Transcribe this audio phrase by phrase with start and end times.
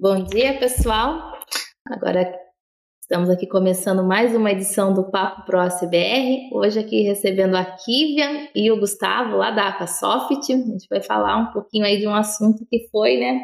[0.00, 1.30] Bom dia, pessoal.
[1.86, 2.34] Agora
[3.02, 6.48] estamos aqui começando mais uma edição do Papo Pro ACBR.
[6.54, 10.50] Hoje aqui recebendo a Kivian e o Gustavo lá da Aquasoft.
[10.50, 13.42] A gente vai falar um pouquinho aí de um assunto que foi, né,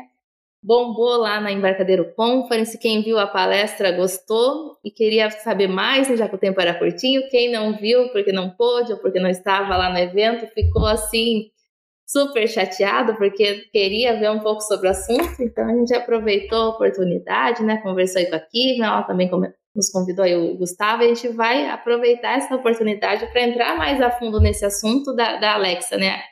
[0.63, 2.79] bombou lá na Embarcadeiro Conference.
[2.79, 6.73] Quem viu a palestra gostou e queria saber mais, né, já que o tempo era
[6.73, 7.29] curtinho.
[7.29, 11.51] Quem não viu porque não pôde ou porque não estava lá no evento, ficou assim
[12.07, 16.69] super chateado porque queria ver um pouco sobre o assunto, então a gente aproveitou a
[16.69, 17.79] oportunidade, né?
[17.79, 19.29] Conversou aí com a Kivna, ela também
[19.75, 24.01] nos convidou aí o Gustavo, e a gente vai aproveitar essa oportunidade para entrar mais
[24.01, 26.23] a fundo nesse assunto da, da Alexa, né?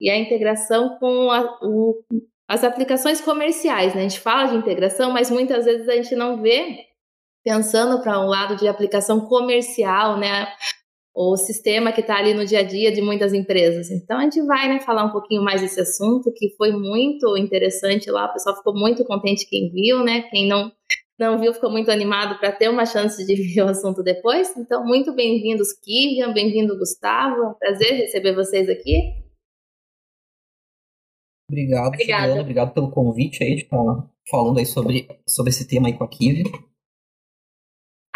[0.00, 2.02] E a integração com a, o,
[2.48, 4.00] as aplicações comerciais, né?
[4.00, 6.78] A gente fala de integração, mas muitas vezes a gente não vê
[7.44, 10.48] pensando para um lado de aplicação comercial, né?
[11.14, 13.90] O sistema que está ali no dia a dia de muitas empresas.
[13.90, 18.10] Então a gente vai né, falar um pouquinho mais desse assunto, que foi muito interessante
[18.10, 20.22] lá, o pessoal ficou muito contente quem viu, né?
[20.30, 20.72] Quem não,
[21.18, 24.56] não viu ficou muito animado para ter uma chance de ver o assunto depois.
[24.56, 27.42] Então, muito bem-vindos, Kivian, bem-vindo, Gustavo.
[27.42, 29.20] É um prazer receber vocês aqui.
[31.50, 32.40] Obrigado, Obrigada.
[32.40, 33.76] Obrigado pelo convite aí de estar
[34.30, 36.44] falando aí sobre, sobre esse tema aí com a Kivian.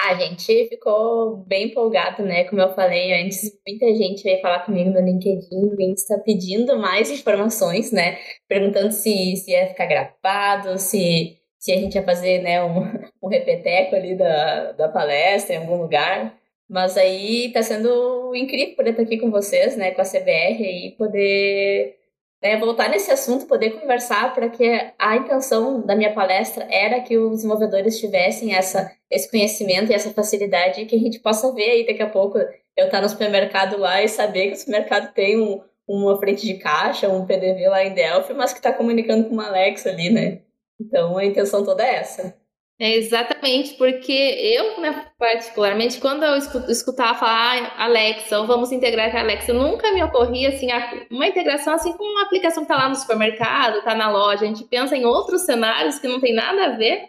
[0.08, 2.44] A gente ficou bem empolgado, né?
[2.44, 7.10] Como eu falei antes, muita gente veio falar comigo no LinkedIn, no Insta, pedindo mais
[7.10, 8.18] informações, né?
[8.48, 12.82] Perguntando se, se ia ficar gravado, se, se a gente ia fazer né, um,
[13.20, 16.38] um repeteco ali da, da palestra em algum lugar.
[16.68, 19.90] Mas aí tá sendo incrível poder estar aqui com vocês, né?
[19.90, 21.96] Com a CBR e poder
[22.42, 24.64] é, voltar nesse assunto, poder conversar, para que
[24.98, 30.12] a intenção da minha palestra era que os desenvolvedores tivessem essa, esse conhecimento e essa
[30.12, 32.38] facilidade que a gente possa ver aí daqui a pouco
[32.76, 36.54] eu estar no supermercado lá e saber que o supermercado tem um, uma frente de
[36.54, 40.42] caixa, um PDV lá em Delphi, mas que está comunicando com uma Alexa ali, né?
[40.78, 42.36] Então a intenção toda é essa.
[42.78, 49.10] É exatamente, porque eu, né, particularmente, quando eu escutava falar ah, Alexa, ou vamos integrar
[49.10, 50.68] com a Alexa, nunca me ocorria assim,
[51.10, 54.44] uma integração assim com uma aplicação que está lá no supermercado, está na loja.
[54.44, 57.08] A gente pensa em outros cenários que não tem nada a ver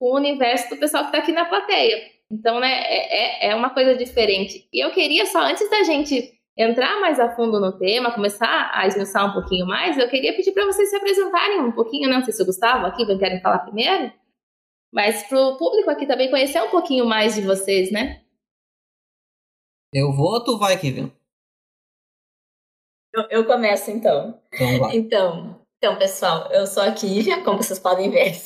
[0.00, 2.02] com o universo do pessoal que está aqui na plateia.
[2.28, 4.68] Então, né, é, é, é uma coisa diferente.
[4.72, 8.84] E eu queria só, antes da gente entrar mais a fundo no tema, começar a
[8.88, 12.16] esmiuçar um pouquinho mais, eu queria pedir para vocês se apresentarem um pouquinho, né?
[12.16, 14.12] Não sei se o Gustavo aqui querem falar primeiro.
[14.92, 18.22] Mas para o público aqui também conhecer um pouquinho mais de vocês, né?
[19.92, 21.12] Eu vou ou tu vai, Kevin?
[23.14, 24.40] Eu, eu começo então.
[24.52, 28.36] Então, então, então, pessoal, eu sou a Kívia, como vocês podem ver.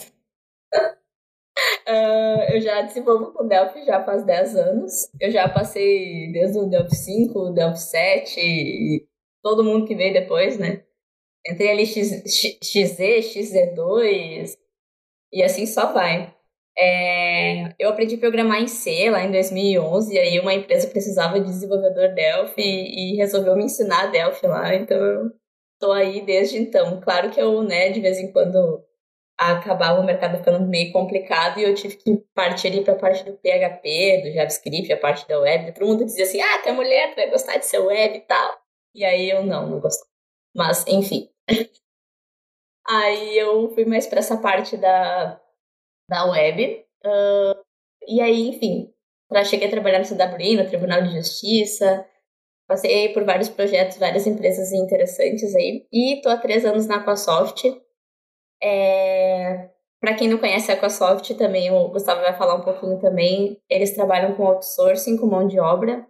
[1.88, 4.92] Uh, eu já desenvolvo com Delphi já faz 10 anos.
[5.20, 9.08] Eu já passei desde o Delphi 5, o Delphi 7 e
[9.42, 10.84] todo mundo que veio depois, né?
[11.48, 12.22] Entrei ali X,
[12.62, 12.98] XZ,
[13.34, 14.56] XZ2,
[15.32, 16.34] e assim só vai.
[16.76, 21.38] É, eu aprendi a programar em C lá em 2011, e aí uma empresa precisava
[21.38, 25.30] de desenvolvedor Delphi e, resolveu me ensinar Delphi lá, então eu
[25.78, 27.00] tô aí desde então.
[27.00, 28.82] Claro que eu, né, de vez em quando
[29.38, 33.24] acabava o mercado ficando meio complicado e eu tive que partir ali para a parte
[33.24, 35.72] do PHP, do JavaScript, a parte da web.
[35.72, 38.20] Todo mundo dizia assim: ah, tu é mulher, tu vai gostar de ser web e
[38.20, 38.58] tal.
[38.94, 40.10] E aí eu não, não gostava.
[40.54, 41.28] Mas, enfim.
[42.88, 45.40] Aí eu fui mais para essa parte da,
[46.08, 46.84] da web.
[47.04, 47.62] Uh,
[48.06, 48.92] e aí, enfim,
[49.44, 52.06] cheguei a trabalhar no CWI, no Tribunal de Justiça.
[52.66, 55.86] Passei por vários projetos, várias empresas interessantes aí.
[55.92, 57.62] E tô há três anos na Aquasoft.
[58.62, 59.70] É...
[60.00, 63.60] Para quem não conhece a Aquasoft, também o Gustavo vai falar um pouquinho também.
[63.68, 66.06] Eles trabalham com outsourcing, com mão de obra.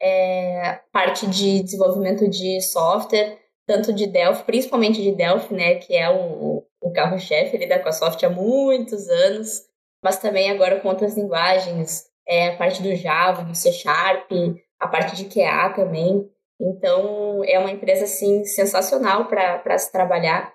[0.00, 0.80] É...
[0.92, 6.64] Parte de desenvolvimento de software tanto de Delphi, principalmente de Delphi, né, que é o,
[6.80, 9.62] o carro-chefe ali da Microsoft há muitos anos,
[10.02, 14.30] mas também agora com outras linguagens, é, a parte do Java, do C Sharp,
[14.78, 16.30] a parte de QA também.
[16.60, 20.54] Então, é uma empresa, assim, sensacional para se trabalhar,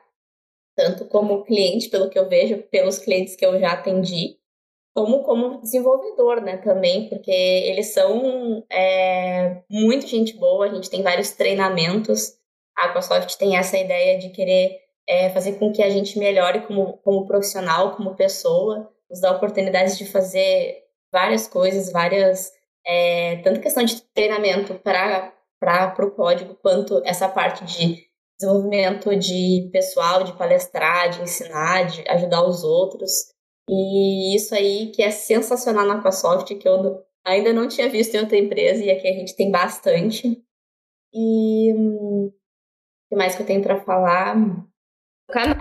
[0.76, 4.38] tanto como cliente, pelo que eu vejo, pelos clientes que eu já atendi,
[4.94, 11.02] como como desenvolvedor, né, também, porque eles são é, muito gente boa, a gente tem
[11.02, 12.38] vários treinamentos,
[12.82, 16.98] a Microsoft tem essa ideia de querer é, fazer com que a gente melhore como,
[16.98, 22.52] como profissional, como pessoa, nos dá oportunidades de fazer várias coisas, várias.
[22.86, 28.08] É, tanto questão de treinamento para o código, quanto essa parte de
[28.40, 33.12] desenvolvimento de pessoal, de palestrar, de ensinar, de ajudar os outros.
[33.70, 38.20] E isso aí que é sensacional na Microsoft, que eu ainda não tinha visto em
[38.22, 40.44] outra empresa, e aqui a gente tem bastante.
[41.14, 42.32] E hum,
[43.12, 44.38] que mais que eu tenho para falar?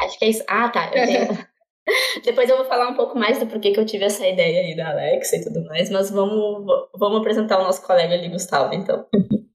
[0.00, 0.44] Acho que é isso.
[0.48, 0.86] Ah, tá.
[0.94, 1.28] Eu tenho,
[2.24, 4.76] Depois eu vou falar um pouco mais do porquê que eu tive essa ideia aí
[4.76, 6.64] da Alexa e tudo mais, mas vamos,
[6.96, 9.06] vamos apresentar o nosso colega ali, Gustavo, então.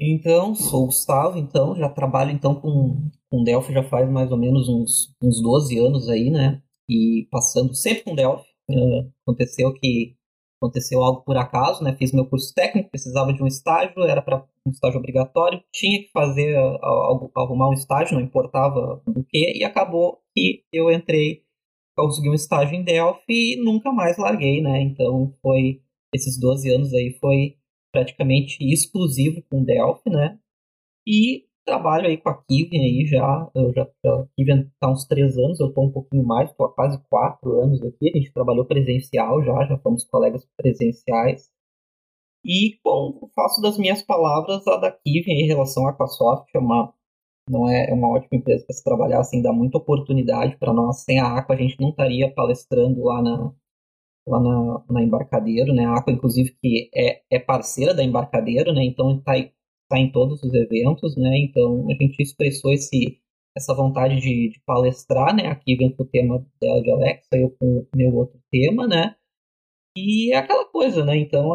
[0.00, 4.38] Então, sou o Gustavo, então, já trabalho então com, com Delphi já faz mais ou
[4.38, 6.62] menos uns, uns 12 anos aí, né?
[6.88, 8.46] E passando sempre com Delphi.
[8.70, 10.14] Uh, aconteceu que
[10.60, 11.96] aconteceu algo por acaso, né?
[11.96, 16.10] Fiz meu curso técnico, precisava de um estágio, era para um estágio obrigatório, tinha que
[16.10, 21.42] fazer algo, arrumar um estágio, não importava o que, e acabou que eu entrei,
[21.96, 24.82] consegui um estágio em Delphi e nunca mais larguei, né?
[24.82, 25.80] Então foi
[26.14, 27.56] esses 12 anos aí foi
[27.92, 30.38] praticamente exclusivo com Delphi, né?
[31.06, 35.36] E trabalho aí com a Kivian aí já, eu já a Kivian tá uns três
[35.36, 38.64] anos, eu tô um pouquinho mais, tô há quase quatro anos aqui, a gente trabalhou
[38.64, 41.50] presencial já, já fomos colegas presenciais.
[42.44, 46.94] E bom, faço das minhas palavras a da Kivian em relação à Aquasoft, é uma
[47.50, 51.00] não é, é uma ótima empresa para se trabalhar, assim, dá muita oportunidade para nós.
[51.00, 53.52] Sem a Aqua a gente não estaria palestrando lá na,
[54.26, 55.86] lá na, na Embarcadeiro, né?
[55.86, 58.84] A Aqua, inclusive, que é, é parceira da Embarcadeiro, né?
[58.84, 59.32] Então está
[59.88, 61.38] tá em todos os eventos, né?
[61.38, 63.20] Então a gente expressou esse,
[63.56, 65.46] essa vontade de, de palestrar, né?
[65.48, 69.16] Aqui vem com o tema dela de Alexa, eu com o meu outro tema, né?
[69.96, 71.16] E é aquela coisa, né?
[71.16, 71.52] Então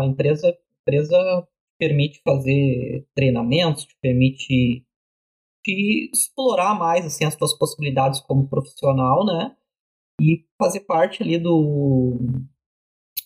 [0.00, 1.46] a empresa, empresa
[1.78, 4.84] permite fazer treinamentos, te permite
[5.64, 9.56] te explorar mais assim as suas possibilidades como profissional, né?
[10.20, 12.18] E fazer parte ali do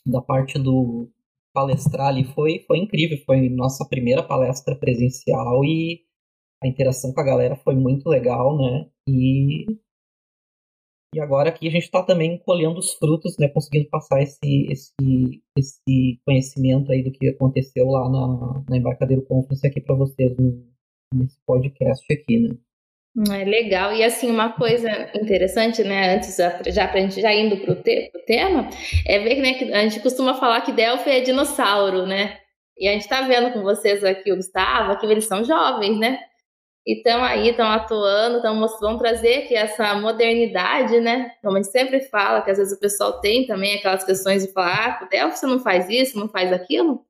[0.05, 1.11] da parte do
[1.53, 3.19] palestrar ali foi, foi incrível.
[3.25, 6.03] Foi nossa primeira palestra presencial e
[6.63, 8.89] a interação com a galera foi muito legal, né?
[9.09, 9.67] E,
[11.15, 13.49] e agora aqui a gente está também colhendo os frutos, né?
[13.49, 19.67] Conseguindo passar esse, esse, esse conhecimento aí do que aconteceu lá na, na Embarcadeiro Conference
[19.67, 20.67] aqui para vocês no,
[21.15, 22.57] nesse podcast aqui, né?
[23.31, 23.93] É legal.
[23.93, 26.35] E assim, uma coisa interessante, né, antes,
[26.69, 28.71] já pra gente já indo pro, te, pro tema,
[29.07, 32.39] é ver né, que a gente costuma falar que Delphi é dinossauro, né?
[32.79, 36.21] E a gente tá vendo com vocês aqui o Gustavo, que eles são jovens, né?
[36.87, 41.31] E estão aí, estão atuando, tão, vão trazer aqui essa modernidade, né?
[41.43, 44.53] Como a gente sempre fala, que às vezes o pessoal tem também aquelas questões de
[44.53, 47.05] falar, ah, Delphi você não faz isso, não faz aquilo.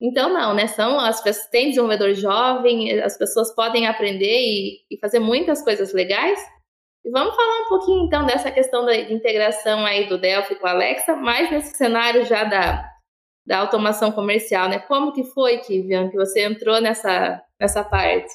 [0.00, 0.66] Então, não, né?
[0.66, 5.92] São as pessoas têm desenvolvedor jovem, as pessoas podem aprender e, e, fazer muitas coisas
[5.92, 6.38] legais.
[7.04, 10.72] E vamos falar um pouquinho então dessa questão da, integração aí do Delphi com a
[10.72, 12.84] Alexa, mais nesse cenário já da,
[13.46, 14.80] da automação comercial, né?
[14.80, 18.34] Como que foi, Kivian, que você entrou nessa, nessa parte?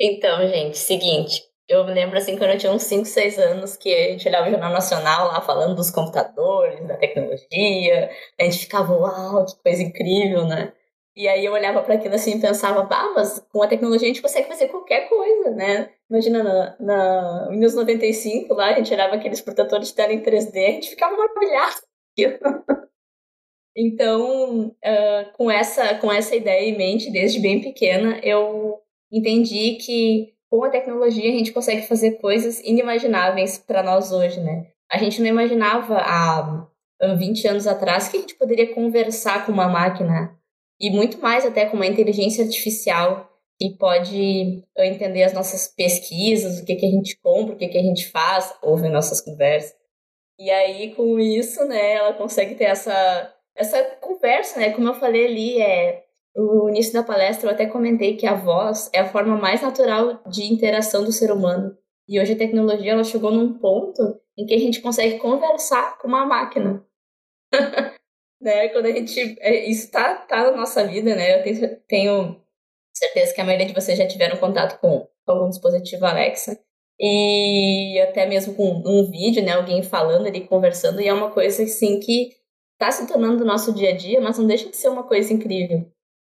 [0.00, 4.12] Então, gente, seguinte, eu lembro assim, quando eu tinha uns 5, 6 anos, que a
[4.12, 9.46] gente olhava o Jornal Nacional lá falando dos computadores, da tecnologia, a gente ficava, uau,
[9.46, 10.72] que coisa incrível, né?
[11.16, 14.12] E aí eu olhava para aquilo assim e pensava, bah, mas com a tecnologia a
[14.12, 15.90] gente consegue fazer qualquer coisa, né?
[16.10, 20.70] Imagina, na, na, 1995 lá, a gente olhava aqueles protetores de tela em 3D, a
[20.72, 21.76] gente ficava maravilhado.
[23.76, 30.33] então, uh, com, essa, com essa ideia em mente, desde bem pequena, eu entendi que
[30.54, 34.68] com a tecnologia a gente consegue fazer coisas inimagináveis para nós hoje, né?
[34.88, 36.68] A gente não imaginava há
[37.18, 40.38] 20 anos atrás que a gente poderia conversar com uma máquina
[40.80, 43.28] e muito mais até com uma inteligência artificial
[43.60, 47.78] que pode entender as nossas pesquisas, o que, que a gente compra, o que, que
[47.78, 49.74] a gente faz, ouve nossas conversas.
[50.38, 54.70] E aí, com isso, né, ela consegue ter essa, essa conversa, né?
[54.70, 56.03] Como eu falei ali, é
[56.34, 60.22] no início da palestra eu até comentei que a voz é a forma mais natural
[60.28, 61.76] de interação do ser humano.
[62.08, 66.08] E hoje a tecnologia ela chegou num ponto em que a gente consegue conversar com
[66.08, 66.84] uma máquina.
[68.40, 68.68] né?
[68.68, 71.38] Quando a gente é, isso tá, tá na nossa vida, né?
[71.38, 72.40] Eu tenho, tenho
[72.94, 76.60] certeza que a maioria de vocês já tiveram contato com algum dispositivo Alexa
[77.00, 79.52] e até mesmo com um vídeo, né?
[79.52, 82.32] Alguém falando ali, conversando, e é uma coisa assim que
[82.74, 85.32] está se tornando do nosso dia a dia, mas não deixa de ser uma coisa
[85.32, 85.90] incrível.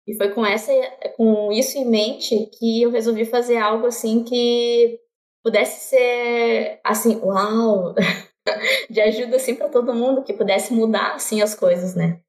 [0.09, 0.73] E foi com essa,
[1.19, 4.99] com isso em mente que eu resolvi fazer algo assim que
[5.45, 7.95] pudesse ser assim, uau,
[8.89, 12.23] de ajuda assim para todo mundo, que pudesse mudar assim as coisas, né?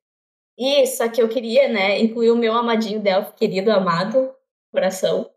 [0.57, 4.29] E só que eu queria, né, incluir o meu amadinho Delphi, querido, amado,
[4.73, 5.31] coração.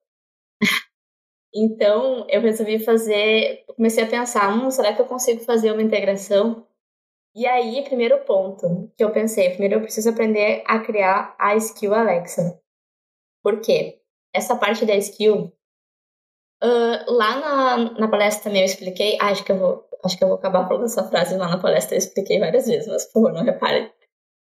[1.55, 6.67] então, eu resolvi fazer, comecei a pensar, hum, será que eu consigo fazer uma integração
[7.35, 11.95] e aí, primeiro ponto que eu pensei, primeiro eu preciso aprender a criar a skill
[11.95, 12.61] Alexa.
[13.43, 14.01] Por quê?
[14.35, 15.53] Essa parte da skill,
[16.63, 20.25] uh, lá na, na palestra também eu expliquei, ah, acho que eu vou, acho que
[20.25, 23.15] eu vou acabar falando essa frase lá na palestra, eu expliquei várias vezes, mas por
[23.15, 23.91] favor, não reparem.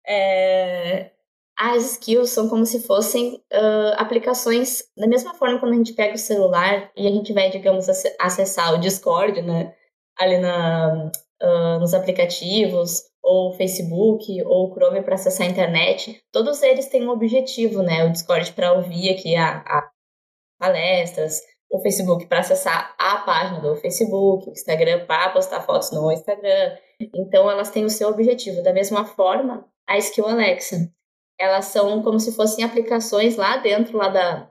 [0.06, 1.10] É,
[1.58, 6.14] as skills são como se fossem uh, aplicações, da mesma forma quando a gente pega
[6.14, 7.86] o celular e a gente vai, digamos,
[8.18, 9.74] acessar o Discord, né,
[10.16, 11.10] ali na,
[11.42, 17.10] uh, nos aplicativos, ou Facebook, ou Chrome para acessar a internet, todos eles têm um
[17.10, 19.90] objetivo, né, o Discord para ouvir aqui a, a
[20.58, 21.40] palestras,
[21.70, 26.76] o Facebook para acessar a página do Facebook, o Instagram para postar fotos no Instagram.
[27.14, 28.62] Então, elas têm o seu objetivo.
[28.62, 30.90] Da mesma forma, a Skill Alexa
[31.38, 34.50] elas são como se fossem aplicações lá dentro lá da,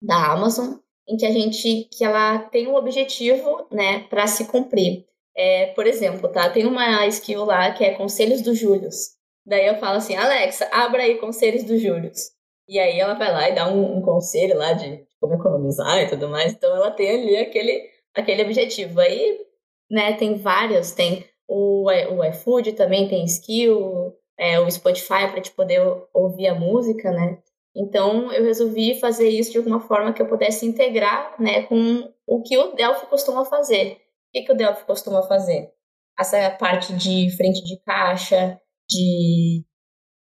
[0.00, 5.04] da Amazon, em que a gente que ela tem um objetivo, né, para se cumprir.
[5.36, 6.50] É, por exemplo, tá?
[6.50, 9.16] Tem uma skill lá que é Conselhos do Július.
[9.46, 12.30] Daí eu falo assim, Alexa, abra aí Conselhos do Július.
[12.68, 16.08] E aí ela vai lá e dá um, um conselho lá de como economizar e
[16.08, 16.52] tudo mais.
[16.52, 17.82] Então ela tem ali aquele,
[18.14, 19.00] aquele objetivo.
[19.00, 19.40] Aí,
[19.90, 25.50] né, tem vários, tem o, o iFood também tem skill, é, o Spotify para te
[25.50, 25.80] poder
[26.14, 27.38] ouvir a música, né?
[27.74, 32.42] Então eu resolvi fazer isso de alguma forma que eu pudesse integrar, né, com o
[32.42, 34.01] que o Delphi costuma fazer.
[34.32, 35.72] Que, que o Delphi costuma fazer?
[36.18, 39.64] Essa parte de frente de caixa, de,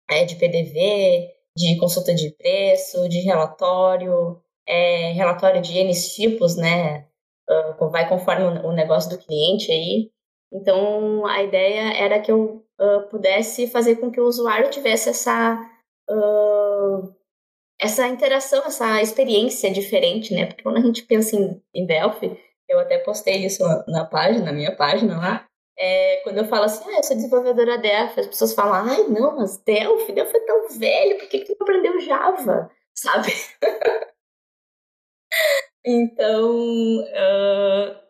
[0.09, 7.07] é, de PDV, de consulta de preço, de relatório, é, relatório de N tipos, né?
[7.49, 10.11] Uh, vai conforme o negócio do cliente aí.
[10.51, 15.59] Então, a ideia era que eu uh, pudesse fazer com que o usuário tivesse essa,
[16.09, 17.15] uh,
[17.79, 20.47] essa interação, essa experiência diferente, né?
[20.47, 24.53] Porque quando a gente pensa em, em Delphi, eu até postei isso na página, na
[24.53, 28.53] minha página lá, é, quando eu falo assim, ah, eu sou desenvolvedora Delphi, as pessoas
[28.53, 32.71] falam, ai, não, mas Delphi, Delphi é tão velho, por que, que tu aprendeu Java?
[32.95, 33.33] Sabe?
[35.85, 38.05] então, uh,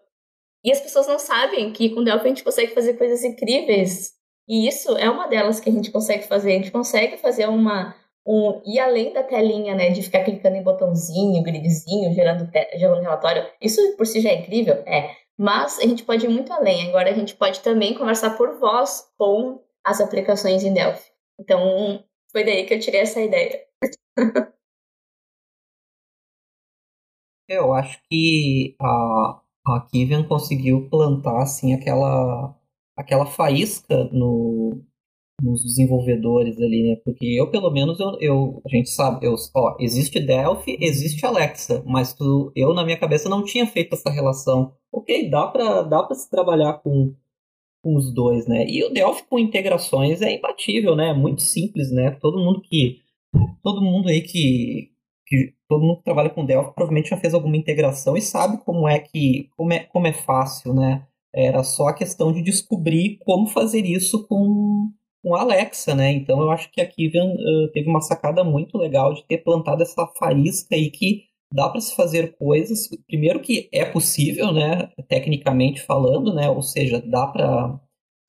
[0.63, 4.13] e as pessoas não sabem que com Delphi a gente consegue fazer coisas incríveis.
[4.47, 6.51] E isso é uma delas que a gente consegue fazer.
[6.51, 7.95] A gente consegue fazer uma.
[8.27, 13.46] Um, e além da telinha, né, de ficar clicando em botãozinho, gridzinho, gerando, gerando relatório,
[13.62, 14.75] isso por si já é incrível?
[14.88, 15.15] É.
[15.38, 16.89] Mas a gente pode ir muito além.
[16.89, 21.12] Agora a gente pode também conversar por voz com as aplicações em Delphi.
[21.39, 23.62] Então, foi daí que eu tirei essa ideia.
[27.48, 32.55] eu acho que a, a Kivian conseguiu plantar assim aquela
[32.98, 34.82] aquela faísca no,
[35.41, 36.95] nos desenvolvedores ali, né?
[37.03, 41.83] Porque eu, pelo menos, eu, eu a gente sabe, eu, ó, existe Delphi, existe Alexa,
[41.85, 44.73] mas tu, eu na minha cabeça não tinha feito essa relação.
[44.91, 47.13] Ok, dá para dá para se trabalhar com,
[47.83, 48.65] com os dois, né?
[48.67, 51.13] E o Delphi com integrações é imbatível, né?
[51.13, 52.11] Muito simples, né?
[52.21, 52.99] Todo mundo que
[53.63, 54.91] todo mundo aí que
[55.27, 58.87] que todo mundo que trabalha com Delphi provavelmente já fez alguma integração e sabe como
[58.87, 61.05] é que como é, como é fácil, né?
[61.33, 64.89] Era só a questão de descobrir como fazer isso com,
[65.25, 66.12] com a Alexa, né?
[66.12, 69.82] Então eu acho que a Kivian uh, teve uma sacada muito legal de ter plantado
[69.82, 72.88] essa faísca aí que dá para se fazer coisas.
[73.08, 74.88] Primeiro que é possível, né?
[75.10, 76.48] Tecnicamente falando, né?
[76.48, 77.79] Ou seja, dá para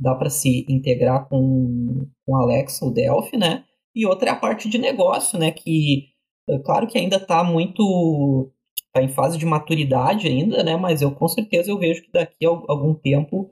[0.03, 3.65] dá para se integrar com, com Alexa, o Delphi, né?
[3.95, 5.50] E outra é a parte de negócio, né?
[5.50, 6.09] Que
[6.49, 8.50] é claro que ainda está muito
[8.95, 10.76] tá em fase de maturidade ainda, né?
[10.79, 13.50] Mas eu com certeza eu vejo que daqui a algum tempo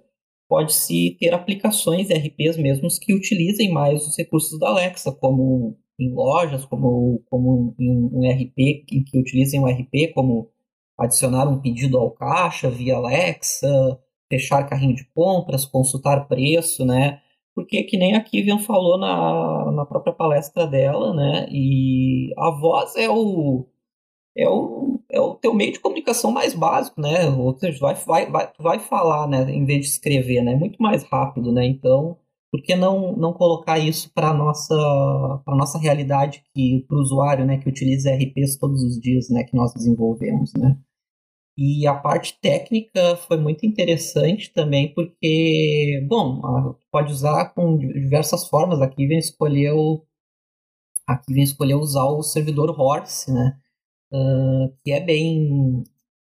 [0.48, 6.64] pode-se ter aplicações RPs mesmos que utilizem mais os recursos da Alexa, como em lojas,
[6.64, 10.50] como, como em um RP que, que utilizem um RP, como
[10.98, 13.98] adicionar um pedido ao caixa via Alexa,
[14.30, 17.20] fechar carrinho de compras, consultar preço, né?
[17.54, 21.46] porque que nem a Kivian falou na, na própria palestra dela, né?
[21.50, 23.66] E a voz é o
[24.36, 27.28] é o, é o teu meio de comunicação mais básico, né?
[27.30, 29.50] Ou seja, vai, vai, vai, vai falar, né?
[29.50, 30.54] Em vez de escrever, né?
[30.54, 31.64] Muito mais rápido, né?
[31.66, 32.18] Então,
[32.50, 34.74] por que não, não colocar isso para nossa
[35.44, 36.42] para nossa realidade
[36.88, 37.58] para o usuário, né?
[37.58, 39.44] Que utiliza RPs todos os dias, né?
[39.44, 40.78] Que nós desenvolvemos, né?
[41.56, 46.40] E a parte técnica foi muito interessante também, porque, bom,
[46.90, 48.80] pode usar com diversas formas.
[48.80, 50.04] Aqui vem escolheu,
[51.06, 53.56] aqui vem escolher usar o servidor Horse, né?
[54.84, 55.84] Que é bem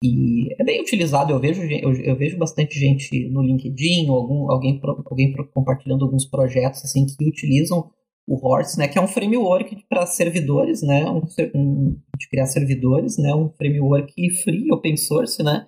[0.03, 1.31] e é bem utilizado.
[1.31, 6.83] Eu vejo, eu, eu, vejo bastante gente no LinkedIn, algum, alguém, alguém compartilhando alguns projetos
[6.83, 7.89] assim que utilizam
[8.27, 11.21] o Horse, né, que é um framework para servidores, né, um,
[11.55, 14.13] um, de criar servidores, né, um framework
[14.43, 15.67] free, open source, né,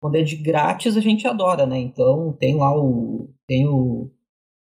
[0.00, 4.10] quando é de grátis a gente adora, né, então tem lá o, tem o,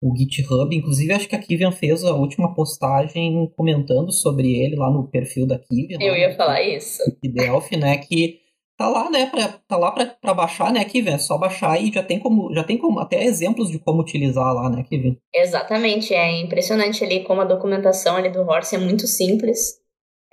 [0.00, 4.90] o GitHub, inclusive acho que a Kivian fez a última postagem comentando sobre ele lá
[4.90, 5.98] no perfil da Kivian.
[6.00, 7.02] Eu ia falar isso.
[7.22, 8.40] Delphi, né, que
[8.76, 11.14] tá lá, né, pra, tá lá para baixar, né, Kevin?
[11.14, 14.54] É só baixar e já tem como, já tem como até exemplos de como utilizar
[14.54, 15.18] lá, né, Kevin?
[15.34, 19.80] Exatamente, é impressionante ali como a documentação ali do Horse é muito simples.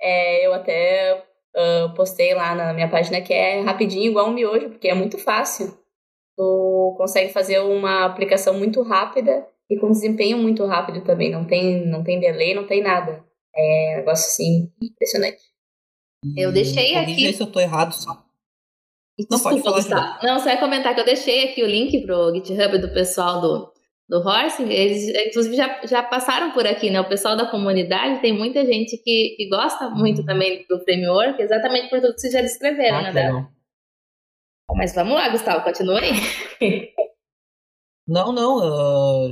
[0.00, 1.24] É, eu até
[1.56, 5.18] uh, postei lá na minha página que é rapidinho igual um miojo, porque é muito
[5.18, 5.76] fácil.
[6.36, 11.30] Tu consegue fazer uma aplicação muito rápida e com desempenho muito rápido também.
[11.30, 13.24] Não tem, não tem delay, não tem nada.
[13.54, 15.42] É um negócio assim impressionante.
[16.36, 17.32] Eu deixei aqui.
[17.32, 18.26] se eu tô errado só.
[19.30, 20.20] Não, Desculpa, pode falar.
[20.22, 23.72] Não, só ia comentar que eu deixei aqui o link pro GitHub do pessoal do,
[24.08, 24.62] do Horse.
[24.62, 27.00] Eles, inclusive, já, já passaram por aqui, né?
[27.00, 30.26] O pessoal da comunidade, tem muita gente que, que gosta muito uhum.
[30.26, 33.48] também do framework, exatamente por tudo que vocês já descreveram, ah, né?
[34.74, 36.92] Mas vamos lá, Gustavo, continue aí.
[38.08, 38.58] Não, não,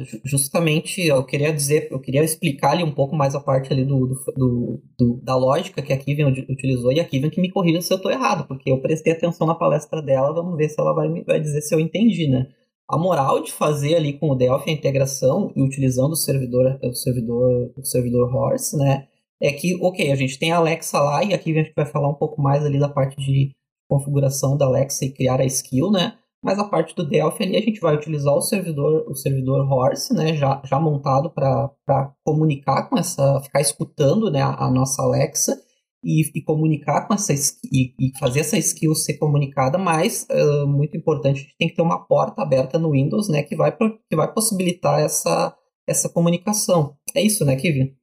[0.01, 3.85] uh, justamente eu queria dizer, eu queria explicar ali um pouco mais a parte ali
[3.85, 7.81] do, do, do da lógica que a Kivian utilizou e a Kivian que me corrija
[7.81, 10.93] se eu estou errado, porque eu prestei atenção na palestra dela, vamos ver se ela
[10.93, 12.49] vai, vai dizer se eu entendi, né?
[12.89, 16.95] A moral de fazer ali com o Delphi a integração e utilizando o servidor, o
[16.95, 19.07] servidor, o servidor Horse, né?
[19.41, 22.09] É que, ok, a gente tem a Alexa lá e aqui a gente vai falar
[22.09, 23.53] um pouco mais ali da parte de
[23.89, 26.19] configuração da Alexa e criar a skill, né?
[26.45, 30.13] Mas a parte do Delphi ali a gente vai utilizar o servidor, o servidor Horse,
[30.13, 35.59] né, já, já montado para comunicar com essa, ficar escutando, né, a, a nossa Alexa
[36.05, 40.99] e, e, comunicar com essa e, e, fazer essa skill ser comunicada, mas uh, muito
[40.99, 44.15] importante, a gente tem que ter uma porta aberta no Windows, né, que vai que
[44.15, 46.95] vai possibilitar essa essa comunicação.
[47.15, 47.97] É isso, né, Kevin?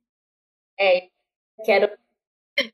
[0.79, 1.09] É,
[1.63, 1.89] quero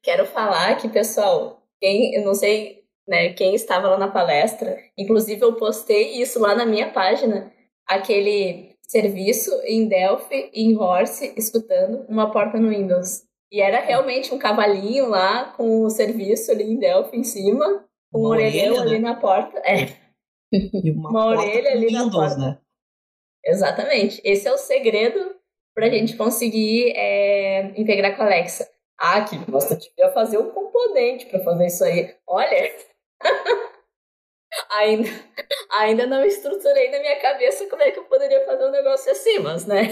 [0.02, 3.34] quero falar que pessoal, quem eu não sei né?
[3.34, 4.78] Quem estava lá na palestra.
[4.98, 7.52] Inclusive, eu postei isso lá na minha página,
[7.88, 13.24] aquele serviço em Delphi, em Horse, escutando uma porta no Windows.
[13.52, 18.20] E era realmente um cavalinho lá com o serviço ali em Delphi em cima, com
[18.20, 19.10] uma um orelhão orelha, ali né?
[19.10, 19.60] na porta.
[19.60, 19.86] É.
[20.50, 22.38] E uma, uma orelha ali Windows, na porta.
[22.38, 22.58] Né?
[23.46, 24.22] Exatamente.
[24.24, 25.36] Esse é o segredo
[25.76, 28.66] para a gente conseguir é, integrar com a Alexa.
[28.98, 32.16] Ah, que você devia fazer um componente para fazer isso aí.
[32.26, 32.74] Olha,
[34.72, 35.10] ainda,
[35.80, 39.40] ainda não estruturei na minha cabeça como é que eu poderia fazer um negócio assim,
[39.40, 39.88] mas, né?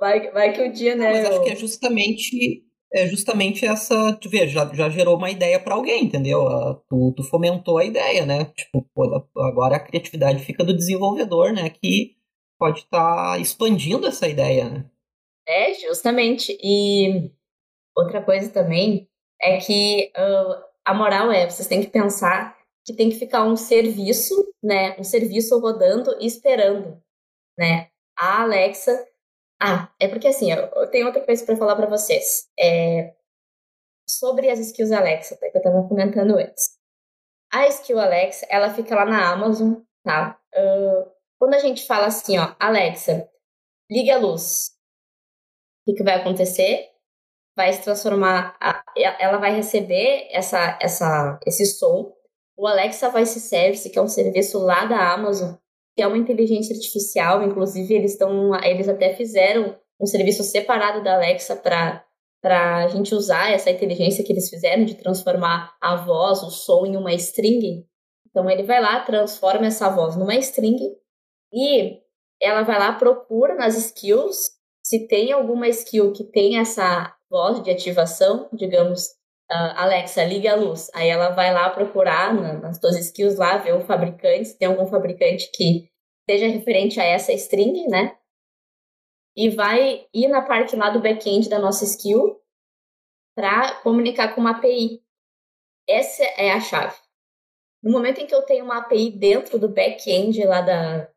[0.00, 1.12] Vai, vai que o dia, né?
[1.12, 5.60] Mas acho que é justamente é justamente essa, tu vê, já, já gerou uma ideia
[5.60, 6.42] para alguém, entendeu?
[6.88, 8.46] Tu, tu fomentou a ideia, né?
[8.56, 8.86] Tipo,
[9.36, 11.68] agora a criatividade fica do desenvolvedor, né?
[11.68, 12.16] Que
[12.58, 14.90] pode estar tá expandindo essa ideia, né?
[15.46, 16.56] É, justamente.
[16.62, 17.30] E
[17.96, 19.08] outra coisa também
[19.40, 23.56] é que uh, a moral é, vocês têm que pensar que tem que ficar um
[23.56, 26.98] serviço, né, um serviço rodando e esperando,
[27.58, 27.90] né?
[28.16, 29.06] A Alexa,
[29.60, 32.48] ah, é porque assim, eu tenho outra coisa para falar para vocês.
[32.58, 33.14] É
[34.08, 36.78] sobre as skills Alexa, tá, que eu tava comentando antes.
[37.52, 40.40] A skill Alexa, ela fica lá na Amazon, tá?
[40.54, 43.30] Uh, quando a gente fala assim, ó, Alexa,
[43.90, 44.70] ligue a luz,
[45.82, 46.90] o que, que vai acontecer?
[47.58, 48.56] Vai se transformar,
[49.18, 52.14] ela vai receber essa, essa, esse som.
[52.56, 55.54] O Alexa Voice Service, que é um serviço lá da Amazon,
[55.96, 61.16] que é uma inteligência artificial, inclusive eles estão, eles até fizeram um serviço separado da
[61.16, 62.04] Alexa para
[62.40, 66.86] para a gente usar essa inteligência que eles fizeram de transformar a voz, o som
[66.86, 67.84] em uma string.
[68.30, 70.78] Então ele vai lá, transforma essa voz numa string
[71.52, 71.98] e
[72.40, 77.70] ela vai lá, procura nas skills se tem alguma skill que tem essa voz de
[77.70, 79.08] ativação, digamos,
[79.50, 80.90] uh, Alexa, liga a luz.
[80.94, 84.68] Aí ela vai lá procurar na, nas suas skills lá, ver o fabricante, se tem
[84.68, 85.90] algum fabricante que
[86.28, 88.16] seja referente a essa string, né?
[89.36, 92.40] E vai ir na parte lá do back-end da nossa skill
[93.36, 95.00] para comunicar com uma API.
[95.88, 96.96] Essa é a chave.
[97.82, 101.08] No momento em que eu tenho uma API dentro do back-end lá da,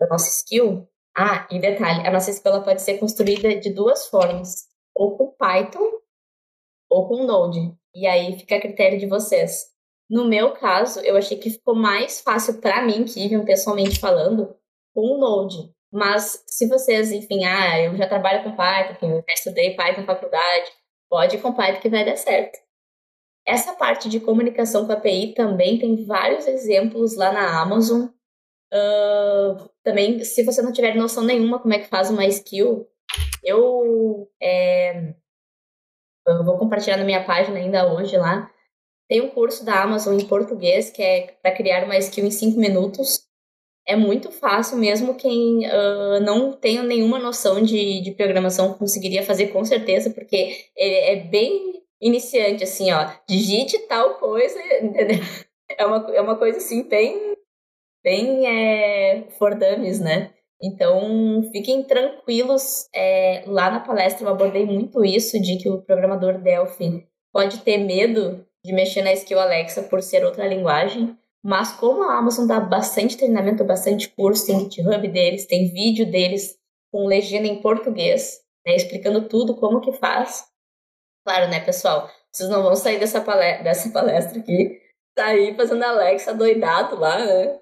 [0.00, 4.68] da nossa skill, ah, e detalhe, a nossa skill pode ser construída de duas formas
[4.98, 6.00] ou com Python
[6.90, 7.72] ou com Node.
[7.94, 9.70] E aí fica a critério de vocês.
[10.10, 14.54] No meu caso, eu achei que ficou mais fácil para mim, que iam pessoalmente falando,
[14.94, 15.72] com o Node.
[15.92, 20.06] Mas se vocês, enfim, ah, eu já trabalho com Python, eu já estudei Python na
[20.06, 20.72] faculdade,
[21.08, 22.58] pode ir com Python que vai dar certo.
[23.46, 28.08] Essa parte de comunicação com a API também tem vários exemplos lá na Amazon.
[28.72, 32.86] Uh, também, se você não tiver noção nenhuma como é que faz uma skill,
[33.42, 35.14] eu, é,
[36.26, 38.50] eu vou compartilhar na minha página ainda hoje lá.
[39.08, 42.58] Tem um curso da Amazon em português que é para criar uma skill em 5
[42.58, 43.26] minutos.
[43.86, 49.48] É muito fácil, mesmo quem uh, não tenha nenhuma noção de, de programação conseguiria fazer
[49.48, 53.10] com certeza, porque é, é bem iniciante, assim, ó.
[53.26, 55.20] Digite tal coisa, entendeu?
[55.70, 57.36] é, uma, é uma coisa assim, bem,
[58.02, 60.34] bem é, for dummies, né?
[60.60, 62.88] Então, fiquem tranquilos.
[62.94, 67.78] É, lá na palestra eu abordei muito isso, de que o programador Delphi pode ter
[67.78, 71.16] medo de mexer na skill Alexa por ser outra linguagem.
[71.42, 76.58] Mas como a Amazon dá bastante treinamento, bastante curso, tem GitHub deles, tem vídeo deles
[76.90, 80.44] com legenda em português, né, explicando tudo, como que faz.
[81.24, 82.10] Claro, né, pessoal?
[82.32, 84.80] Vocês não vão sair dessa palestra, dessa palestra aqui,
[85.16, 87.60] sair fazendo Alexa doidado lá, né?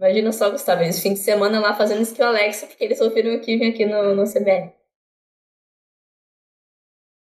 [0.00, 3.58] Imagina só, Gustavo, eles fim de semana lá fazendo skill Alexa, porque eles ouviram aqui
[3.58, 4.72] vem aqui no, no CBR.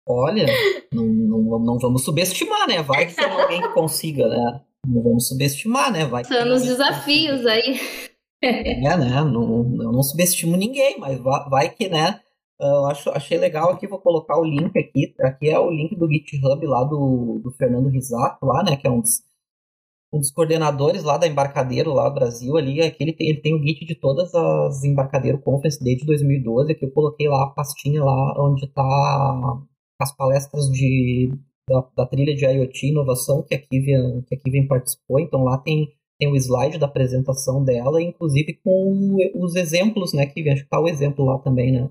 [0.08, 0.46] Olha,
[0.90, 2.82] não, não, não vamos subestimar, né?
[2.82, 4.62] Vai que tem alguém que consiga, né?
[4.86, 6.06] Não vamos subestimar, né?
[6.06, 7.78] Vai São os desafios aí.
[8.42, 8.96] É, né?
[9.22, 12.22] Não, eu não subestimo ninguém, mas vai, vai que, né?
[12.58, 15.14] Eu acho, achei legal aqui, vou colocar o link aqui.
[15.20, 18.78] Aqui é o link do GitHub lá do, do Fernando Risato, lá, né?
[18.78, 19.22] Que é um dos,
[20.12, 22.82] um dos coordenadores lá da Embarcadeiro, lá do Brasil, ali.
[22.82, 26.72] Aqui ele tem, ele tem o Git de todas as Embarcadeiro Conference desde 2012.
[26.72, 29.62] Aqui eu coloquei lá a pastinha lá onde tá
[29.98, 31.30] as palestras de,
[31.68, 35.18] da, da trilha de IoT inovação que a Kivian, que a Kivian participou.
[35.18, 40.52] Então lá tem, tem o slide da apresentação dela, inclusive com os exemplos, né, Kivian?
[40.52, 41.88] Acho que tá o exemplo lá também, né?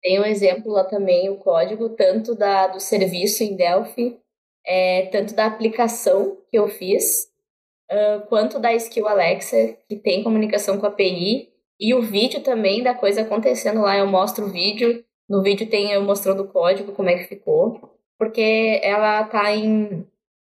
[0.00, 4.16] Tem um exemplo lá também, o código, tanto da, do serviço em Delphi,
[4.64, 7.26] é, tanto da aplicação que eu fiz,
[7.90, 12.82] uh, quanto da skill Alexa, que tem comunicação com a API, e o vídeo também
[12.82, 13.96] da coisa acontecendo lá.
[13.96, 17.98] Eu mostro o vídeo no vídeo tem eu mostrando o código, como é que ficou,
[18.18, 20.06] porque ela tá em,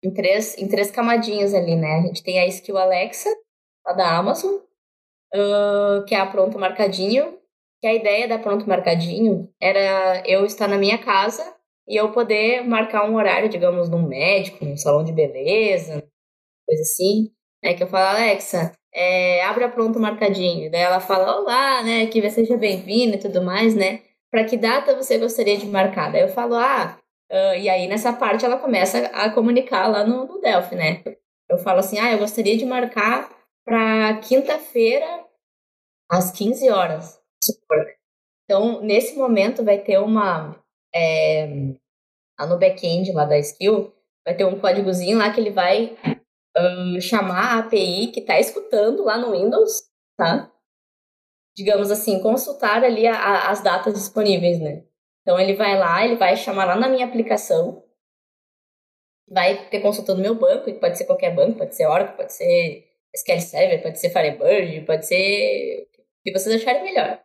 [0.02, 1.98] em, três, em três camadinhas ali, né?
[1.98, 3.28] A gente tem a skill Alexa,
[3.86, 7.38] lá da Amazon, uh, que é a Pronto Marcadinho,
[7.80, 11.54] que a ideia da Pronto Marcadinho era eu estar na minha casa
[11.86, 16.04] e eu poder marcar um horário, digamos, num médico, num salão de beleza,
[16.66, 17.30] coisa assim,
[17.62, 17.74] né?
[17.74, 20.70] Que eu falo, Alexa, é, abre a Pronto Marcadinho.
[20.70, 22.06] Daí ela fala, olá, né?
[22.06, 24.02] Que seja bem-vindo e tudo mais, né?
[24.34, 26.10] para que data você gostaria de marcar?
[26.10, 26.98] Daí eu falo, ah,
[27.30, 31.04] uh, e aí nessa parte ela começa a comunicar lá no, no Delphi, né?
[31.48, 33.30] Eu falo assim, ah, eu gostaria de marcar
[33.64, 35.06] para quinta-feira
[36.10, 37.20] às 15 horas.
[38.44, 40.60] Então, nesse momento vai ter uma.
[40.92, 41.46] É,
[42.40, 43.94] no back-end lá da skill,
[44.26, 45.96] vai ter um códigozinho lá que ele vai
[46.56, 49.82] um, chamar a API que está escutando lá no Windows,
[50.16, 50.50] tá?
[51.56, 54.84] digamos assim, consultar ali a, a, as datas disponíveis, né?
[55.22, 57.82] Então ele vai lá, ele vai chamar lá na minha aplicação,
[59.28, 62.84] vai ter consultando meu banco, que pode ser qualquer banco, pode ser Oracle, pode ser
[63.14, 67.22] SQL Server, pode ser Firebird, pode ser o que vocês acharem melhor.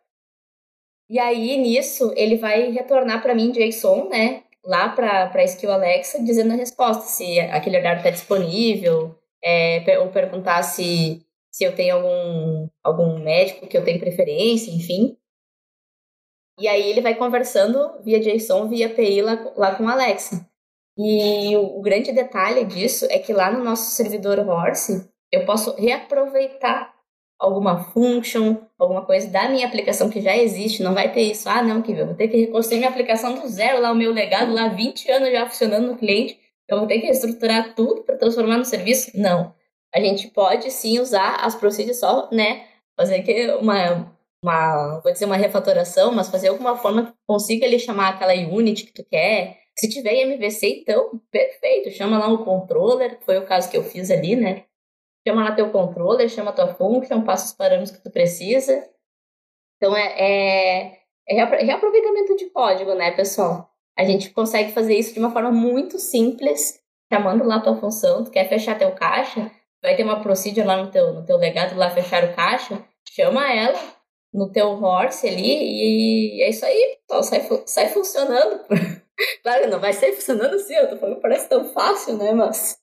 [1.09, 4.43] E aí, nisso, ele vai retornar para mim JSON, né?
[4.63, 10.09] Lá para a Skill Alexa, dizendo a resposta, se aquele horário está disponível, é, ou
[10.09, 15.17] perguntar se se eu tenho algum, algum médico que eu tenho preferência, enfim.
[16.59, 20.47] E aí ele vai conversando via JSON, via API lá, lá com a Alexa.
[20.97, 25.75] E o, o grande detalhe disso é que lá no nosso servidor Horse, eu posso
[25.75, 26.93] reaproveitar
[27.39, 31.63] alguma function, alguma coisa da minha aplicação que já existe, não vai ter isso, ah
[31.63, 34.53] não, que eu vou ter que reconstruir minha aplicação do zero, lá o meu legado,
[34.53, 36.37] lá 20 anos já funcionando no cliente,
[36.69, 39.11] eu ter que reestruturar tudo para transformar no serviço?
[39.15, 39.53] Não
[39.93, 42.67] a gente pode sim usar as procedures só, né?
[42.97, 47.79] Fazer que uma, uma, vou dizer uma refatoração, mas fazer alguma forma que consiga ele
[47.79, 49.59] chamar aquela unit que tu quer.
[49.77, 54.11] Se tiver MVC, então, perfeito, chama lá um controller, foi o caso que eu fiz
[54.11, 54.65] ali, né?
[55.27, 58.89] Chama lá teu controller, chama tua function, passa os parâmetros que tu precisa.
[59.77, 63.69] Então, é, é, é reaproveitamento de código, né, pessoal?
[63.99, 66.79] A gente consegue fazer isso de uma forma muito simples,
[67.11, 69.51] chamando lá tua função, tu quer fechar teu caixa,
[69.83, 73.51] vai ter uma procedure lá no teu, no teu legado, lá fechar o caixa, chama
[73.51, 73.77] ela
[74.33, 78.63] no teu horse ali e é isso aí, só sai, sai funcionando.
[79.43, 82.79] claro, não vai sair funcionando assim, eu tô falando, parece tão fácil, né, mas...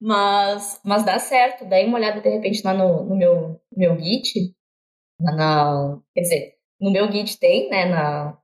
[0.00, 4.54] Mas, mas dá certo, dá uma olhada de repente lá no, no meu, meu Git,
[5.20, 8.38] na, quer dizer, no meu Git tem, né, na,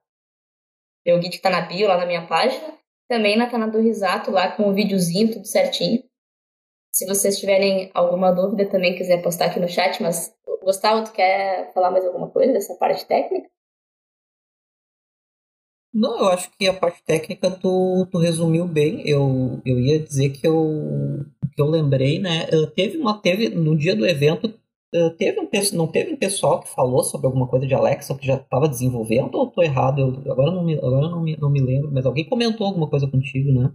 [1.04, 2.74] meu Git tá na bio lá na minha página,
[3.08, 6.02] também na canal do Risato lá com o videozinho, tudo certinho.
[6.92, 11.72] Se vocês tiverem alguma dúvida, também quiser postar aqui no chat, mas Gustavo, tu quer
[11.72, 13.48] falar mais alguma coisa dessa parte técnica?
[15.92, 19.02] Não, eu acho que a parte técnica tu, tu resumiu bem.
[19.08, 22.46] Eu, eu ia dizer que eu, que eu lembrei, né?
[22.76, 24.54] Teve uma, teve, no dia do evento,
[25.16, 28.35] teve um, não teve um pessoal que falou sobre alguma coisa de Alexa que já
[28.35, 30.00] estava desenvolvendo ou estou errado?
[30.00, 33.07] Eu, agora não me, agora não me, não me lembro, mas alguém comentou alguma coisa
[33.09, 33.72] contigo, né?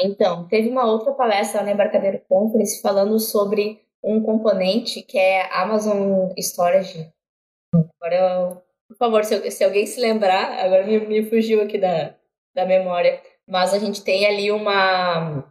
[0.00, 6.28] Então, teve uma outra palestra na Embarcadeiro Conference falando sobre um componente que é Amazon
[6.36, 7.10] Storage.
[7.74, 12.14] Agora, eu, por favor, se, se, alguém se lembrar, agora me, me fugiu aqui da,
[12.54, 15.44] da memória, mas a gente tem ali uma,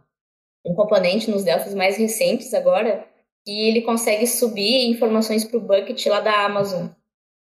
[0.64, 3.12] um componente nos Delphis mais recentes agora
[3.44, 6.88] que ele consegue subir informações para o bucket lá da Amazon.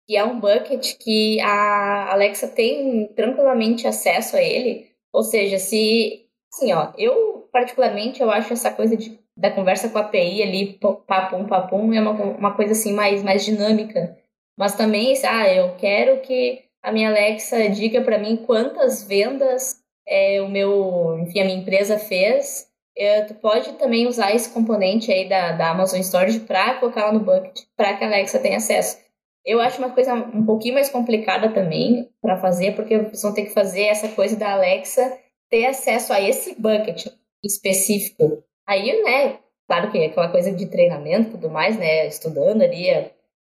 [0.07, 4.87] Que é um bucket que a Alexa tem tranquilamente acesso a ele.
[5.13, 6.25] Ou seja, se.
[6.53, 10.79] Assim, ó, eu particularmente eu acho essa coisa de, da conversa com a API ali,
[11.07, 14.17] papum, papum, é uma, uma coisa assim mais, mais dinâmica.
[14.57, 20.41] Mas também, ah, eu quero que a minha Alexa diga para mim quantas vendas é,
[20.41, 25.27] o meu, enfim, a minha empresa fez é, tu pode também usar esse componente aí
[25.27, 28.97] da, da Amazon Storage para colocar lá no bucket, para que a Alexa tenha acesso.
[29.45, 33.45] Eu acho uma coisa um pouquinho mais complicada também para fazer, porque vocês vão ter
[33.45, 35.17] que fazer essa coisa da Alexa
[35.49, 37.07] ter acesso a esse bucket
[37.43, 38.43] específico.
[38.67, 42.85] Aí, né, claro que é aquela coisa de treinamento e tudo mais, né, estudando ali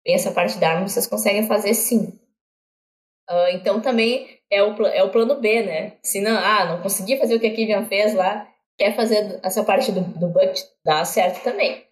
[0.04, 2.12] bem essa parte da arma, vocês conseguem fazer sim.
[3.28, 5.94] Uh, então também é o, é o plano B, né?
[6.00, 8.46] Se não, ah, não consegui fazer o que a Kivian fez lá,
[8.78, 11.84] quer fazer essa parte do, do budget, dá certo também.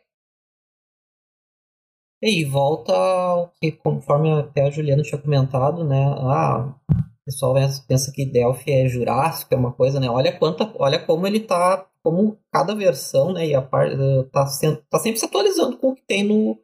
[2.23, 6.05] E volta ao que, conforme até a Juliana tinha comentado, né?
[6.19, 7.55] Ah, o pessoal
[7.87, 10.09] pensa que Delphi é Jurássico, é uma coisa, né?
[10.09, 13.47] Olha quanta, olha como ele tá, como cada versão, né?
[13.47, 13.97] E a parte
[14.33, 16.59] tá, sendo, tá sempre se atualizando com o que tem no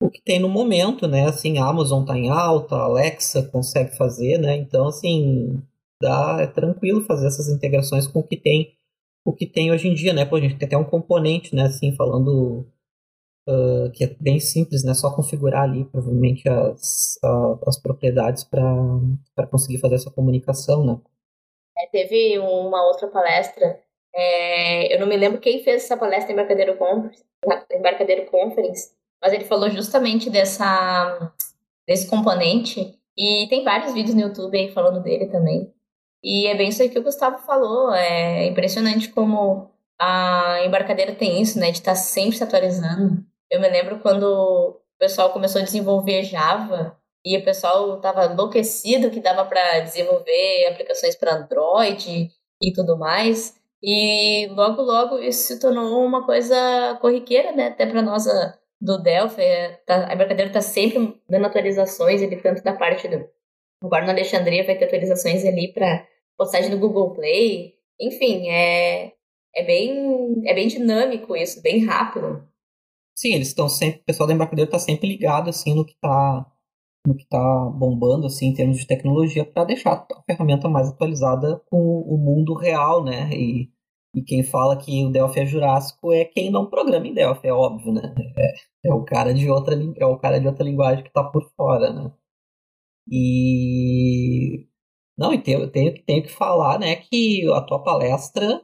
[0.00, 1.26] o que tem no momento, né?
[1.28, 4.56] Assim, a Amazon tá em alta, a Alexa consegue fazer, né?
[4.56, 5.62] Então, assim,
[6.00, 8.74] dá é tranquilo fazer essas integrações com o que tem
[9.24, 10.24] o que tem hoje em dia, né?
[10.24, 11.64] Pô, a gente tem até um componente, né?
[11.64, 12.66] Assim, falando
[13.48, 14.94] uh, que é bem simples, né?
[14.94, 17.18] Só configurar ali, provavelmente, as,
[17.66, 21.00] as propriedades para conseguir fazer essa comunicação, né?
[21.78, 23.80] É, teve uma outra palestra,
[24.14, 27.24] é, eu não me lembro quem fez essa palestra em Embarcadeiro Conference,
[27.72, 31.32] Embarcadeiro Conference, mas ele falou justamente dessa,
[31.86, 35.72] desse componente, e tem vários vídeos no YouTube aí falando dele também.
[36.22, 37.92] E é bem isso aí que o Gustavo falou.
[37.94, 41.70] É impressionante como a embarcadeira tem isso, né?
[41.70, 43.24] De estar tá sempre se atualizando.
[43.50, 49.10] Eu me lembro quando o pessoal começou a desenvolver Java e o pessoal estava enlouquecido
[49.10, 52.30] que dava para desenvolver aplicações para Android
[52.62, 53.54] e tudo mais.
[53.82, 57.68] E logo, logo isso se tornou uma coisa corriqueira, né?
[57.68, 58.26] Até para nós
[58.80, 59.40] do Delphi.
[59.42, 63.28] É, tá, a embarcadeira está sempre dando atualizações, ele tanto da parte do.
[63.82, 66.06] Agora na Alexandria vai ter atualizações ali para
[66.36, 67.74] postagem no Google Play.
[68.00, 69.12] Enfim, é,
[69.54, 72.46] é, bem, é bem dinâmico isso, bem rápido.
[73.14, 76.46] Sim, eles estão sempre, o pessoal da embarcadeira está sempre ligado assim no que está
[77.06, 77.38] no que tá
[77.74, 82.54] bombando assim em termos de tecnologia para deixar a ferramenta mais atualizada com o mundo
[82.54, 83.28] real, né?
[83.32, 83.70] E,
[84.14, 87.52] e quem fala que o Delphi é jurássico é quem não programa em Delphi, é
[87.52, 88.14] óbvio, né?
[88.38, 91.50] É, é o cara de outra é o cara de outra linguagem que está por
[91.56, 92.12] fora, né?
[93.10, 94.66] E
[95.16, 98.62] não, e tenho, tenho, tenho que falar, né, que a tua palestra,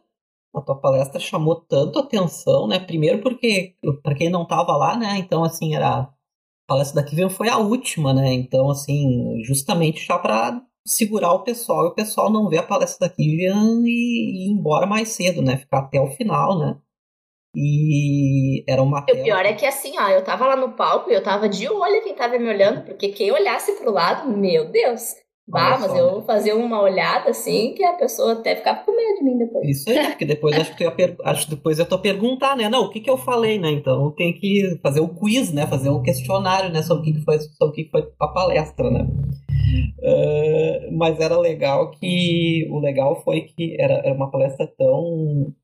[0.55, 2.79] a tua palestra chamou tanto atenção, né?
[2.79, 6.01] Primeiro porque, para quem não estava lá, né, então, assim, era...
[6.01, 8.33] A palestra da Kivian foi a última, né?
[8.35, 13.09] Então, assim, justamente já para segurar o pessoal e o pessoal não ver a palestra
[13.09, 15.57] da Kivian e, e ir embora mais cedo, né?
[15.57, 16.79] Ficar até o final, né?
[17.55, 19.01] E era uma.
[19.01, 21.67] O pior é que assim, ó, eu tava lá no palco e eu tava de
[21.69, 25.15] olho quem tava me olhando, porque quem olhasse pro lado, meu Deus,
[25.49, 29.19] Bah, mas eu vou fazer uma olhada assim que a pessoa até ficava com medo
[29.19, 29.67] de mim depois.
[29.67, 31.17] Isso aí, porque depois acho que eu per...
[31.25, 32.69] acho depois eu tô perguntar, né?
[32.69, 33.71] Não, o que que eu falei, né?
[33.71, 35.67] Então tem que fazer o quiz, né?
[35.67, 36.83] Fazer o questionário, né?
[36.83, 39.07] Sobre o que, que foi, sobre o que, que foi a palestra, né?
[39.99, 45.55] Uh, mas era legal que o legal foi que era, era uma palestra tão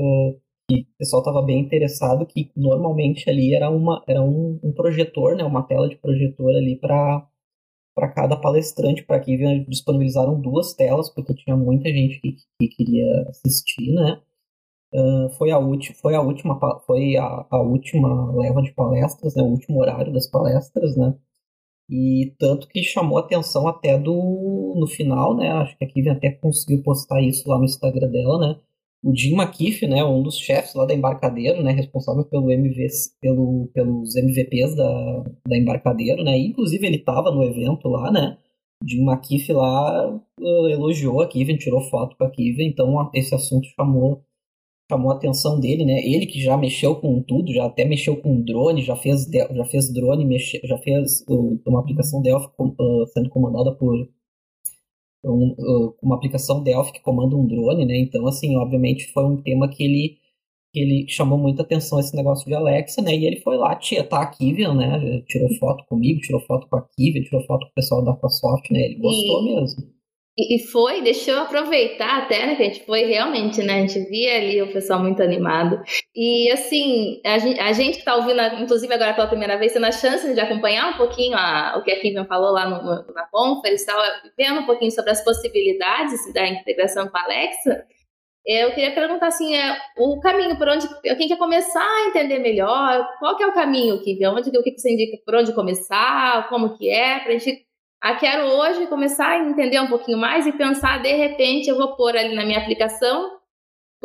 [0.00, 4.72] uh, que o pessoal estava bem interessado que normalmente ali era uma era um, um
[4.72, 5.44] projetor, né?
[5.44, 7.26] Uma tela de projetor ali para
[7.96, 13.26] para cada palestrante, para que disponibilizaram duas telas, porque tinha muita gente que, que queria
[13.30, 14.20] assistir, né?
[14.94, 15.58] Uh, foi a,
[16.00, 19.42] foi a última foi a, a, última leva de palestras, né?
[19.42, 21.14] O último horário das palestras, né?
[21.88, 25.50] E tanto que chamou atenção até do no final, né?
[25.52, 28.60] Acho que a Kivian até conseguiu postar isso lá no Instagram dela, né?
[29.02, 32.86] O Jim McKeef, né, um dos chefes lá da Embarcadeiro, né, responsável pelo MV,
[33.20, 38.38] pelo, pelos MVPs da, da Embarcadeiro, né, inclusive ele estava no evento lá, né,
[38.84, 43.68] Jim McKeef lá uh, elogiou a Kiven, tirou foto com a Kiven, então esse assunto
[43.76, 44.22] chamou
[44.90, 48.40] chamou a atenção dele, né, ele que já mexeu com tudo, já até mexeu com
[48.40, 53.28] drone, já fez, já fez drone, mexe, já fez uh, uma aplicação Delphi uh, sendo
[53.28, 54.08] comandada por
[55.24, 55.54] um,
[56.02, 57.98] uma aplicação Delphi que comanda um drone, né?
[57.98, 60.16] Então, assim, obviamente foi um tema que ele,
[60.72, 63.14] que ele chamou muita atenção esse negócio de Alexa, né?
[63.14, 65.22] E ele foi lá tietar a Kivian, né?
[65.26, 68.72] Tirou foto comigo, tirou foto com a Kivian, tirou foto com o pessoal da Aquasoft,
[68.72, 68.80] né?
[68.80, 69.54] Ele gostou e...
[69.54, 69.96] mesmo.
[70.38, 73.98] E foi, deixa eu aproveitar até, né, que a gente foi realmente, né, a gente
[74.10, 75.80] via ali o pessoal muito animado.
[76.16, 80.32] E, assim, a gente, que está ouvindo, inclusive agora pela primeira vez, tendo a chance
[80.32, 83.28] de acompanhar um pouquinho a, o que a Kivian falou lá no, no, na
[83.66, 84.02] estava
[84.36, 87.84] vendo um pouquinho sobre as possibilidades da integração com a Alexa,
[88.46, 93.06] eu queria perguntar, assim, é, o caminho, por onde, quem quer começar a entender melhor,
[93.18, 94.32] qual que é o caminho, Kivian?
[94.32, 97.66] Onde, o que você indica, por onde começar, como que é, para a gente
[98.00, 101.96] ah, quero hoje começar a entender um pouquinho mais e pensar, de repente, eu vou
[101.96, 103.35] pôr ali na minha aplicação.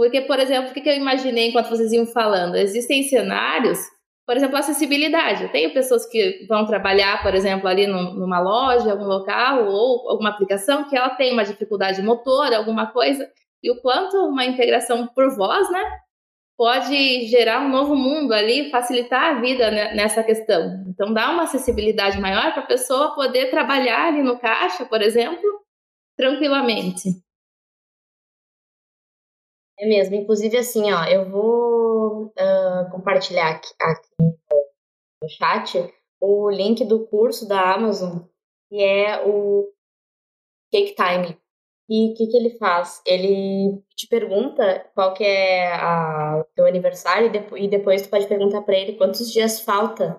[0.02, 2.56] Porque, por exemplo, o que eu imaginei enquanto vocês iam falando?
[2.56, 3.78] Existem cenários,
[4.26, 5.44] por exemplo, acessibilidade.
[5.44, 10.32] Eu tenho pessoas que vão trabalhar, por exemplo, ali numa loja, algum local, ou alguma
[10.32, 13.30] aplicação que ela tem uma dificuldade motora, alguma coisa,
[13.62, 15.84] e o quanto uma integração por voz, né,
[16.58, 20.84] pode gerar um novo mundo ali, facilitar a vida nessa questão.
[20.88, 25.48] Então, dá uma acessibilidade maior para a pessoa poder trabalhar ali no caixa, por exemplo,
[26.18, 27.22] tranquilamente.
[29.82, 30.15] É mesmo.
[30.15, 34.38] Inclusive, assim, ó, eu vou uh, compartilhar aqui, aqui,
[35.22, 38.20] no chat o link do curso da Amazon,
[38.70, 39.67] que é o
[40.72, 41.41] Cake Time
[41.89, 43.02] e o que, que ele faz?
[43.06, 45.76] Ele te pergunta qual que é
[46.39, 50.17] o teu aniversário e, e depois tu pode perguntar para ele quantos dias falta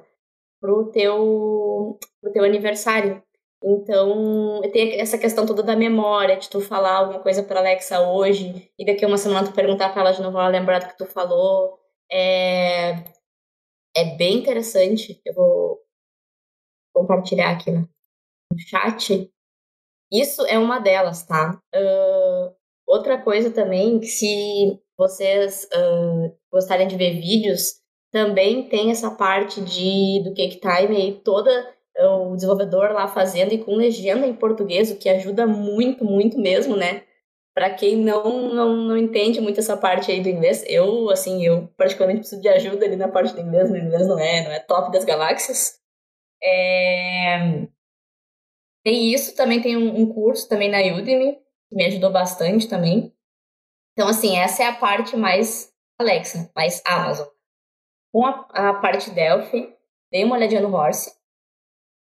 [0.61, 3.23] pro teu, pro teu aniversário.
[3.65, 8.71] Então, tem essa questão toda da memória, de tu falar alguma coisa para Alexa hoje
[8.79, 10.99] e daqui a uma semana tu perguntar para ela de novo, ela lembrar do que
[10.99, 11.79] tu falou.
[12.11, 13.05] É,
[13.97, 15.21] é bem interessante.
[15.25, 15.81] Eu vou
[16.95, 17.89] compartilhar aqui no
[18.59, 19.33] chat
[20.13, 21.59] isso é uma delas, tá?
[21.75, 22.55] Uh,
[22.87, 27.81] outra coisa também, que se vocês uh, gostarem de ver vídeos,
[28.13, 31.51] também tem essa parte de do Cake Time aí, toda
[32.05, 36.77] o desenvolvedor lá fazendo e com legenda em português, o que ajuda muito, muito mesmo,
[36.77, 37.05] né?
[37.55, 41.69] Para quem não, não, não entende muito essa parte aí do inglês, eu, assim, eu
[41.77, 44.61] particularmente preciso de ajuda ali na parte do inglês, o inglês não é, não é
[44.61, 45.79] top das galáxias.
[46.43, 47.67] É...
[48.85, 51.39] Tem isso, também tem um, um curso também na Udemy,
[51.69, 53.15] que me ajudou bastante também.
[53.93, 57.29] Então, assim, essa é a parte mais Alexa, mais Amazon.
[58.13, 59.73] Com a, a parte Delphi,
[60.11, 61.13] dei uma olhadinha no Horse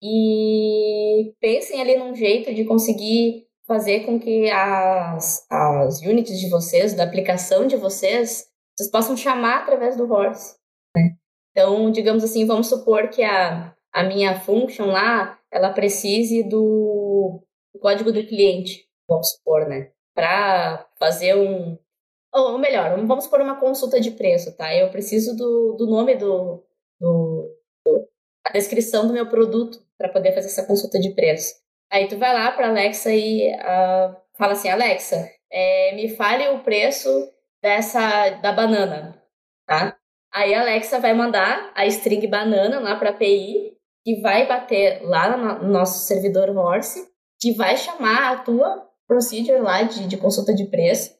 [0.03, 6.95] e pensem ali num jeito de conseguir fazer com que as, as units de vocês,
[6.95, 10.57] da aplicação de vocês, vocês possam chamar através do Horse.
[10.97, 11.17] Né?
[11.51, 17.43] Então, digamos assim, vamos supor que a, a minha function lá ela precise do,
[17.79, 19.91] código do cliente, vamos supor, né?
[20.15, 21.79] Para fazer um.
[22.35, 24.75] Ou melhor, vamos supor uma consulta de preço, tá?
[24.75, 26.63] Eu preciso do, do nome do,
[27.01, 28.09] do, do
[28.47, 31.55] a descrição do meu produto para poder fazer essa consulta de preço.
[31.91, 36.61] Aí tu vai lá para Alexa e uh, fala assim, Alexa, é, me fale o
[36.61, 37.09] preço
[37.63, 39.21] dessa da banana,
[39.67, 39.97] tá?
[40.33, 45.03] Aí a Alexa vai mandar a string banana lá para a API que vai bater
[45.03, 47.09] lá no nosso servidor Horse,
[47.41, 51.15] que vai chamar a tua procedure lá de, de consulta de preço,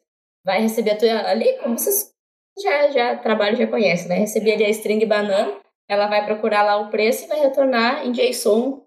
[0.45, 2.13] vai receber a tua ali, como vocês
[2.61, 6.77] já, já trabalham, já conhecem, vai receber ali a string banana, ela vai procurar lá
[6.77, 8.85] o preço e vai retornar em JSON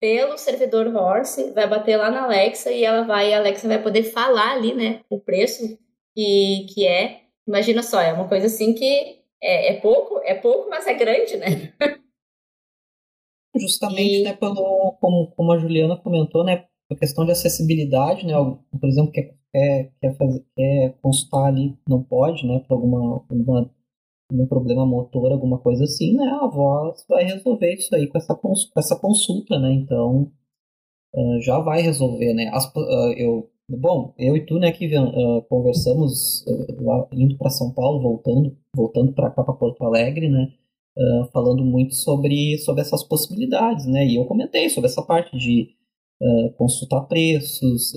[0.00, 4.04] pelo servidor Horse, vai bater lá na Alexa e ela vai, a Alexa vai poder
[4.04, 5.76] falar ali, né, o preço
[6.14, 7.22] que, que é.
[7.46, 11.36] Imagina só, é uma coisa assim que é, é pouco, é pouco, mas é grande,
[11.36, 11.72] né?
[13.56, 14.22] Justamente, e...
[14.22, 19.10] né, pelo, como, como a Juliana comentou, né, a questão de acessibilidade, né, por exemplo,
[19.10, 19.34] quer,
[20.00, 23.68] quer, fazer, quer consultar ali, não pode, né, por alguma, alguma
[24.32, 28.34] um problema motor, alguma coisa assim, né, a voz vai resolver isso aí com essa,
[28.34, 30.30] com essa consulta, né, então
[31.14, 35.42] uh, já vai resolver, né, As, uh, eu, bom, eu e tu, né, que uh,
[35.48, 36.44] conversamos
[36.80, 40.52] lá, indo para São Paulo, voltando, voltando para cá, para Porto Alegre, né,
[41.32, 44.04] falando muito sobre, sobre essas possibilidades, né?
[44.04, 45.68] E eu comentei sobre essa parte de
[46.56, 47.92] consultar preços,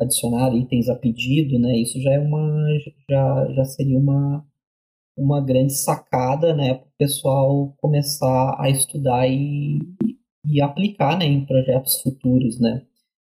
[0.00, 1.76] adicionar itens a pedido, né?
[1.76, 2.56] Isso já é uma
[3.10, 4.46] já, já seria uma
[5.20, 9.78] uma grande sacada, né, para o pessoal começar a estudar e,
[10.46, 12.82] e aplicar, né, em projetos futuros, né.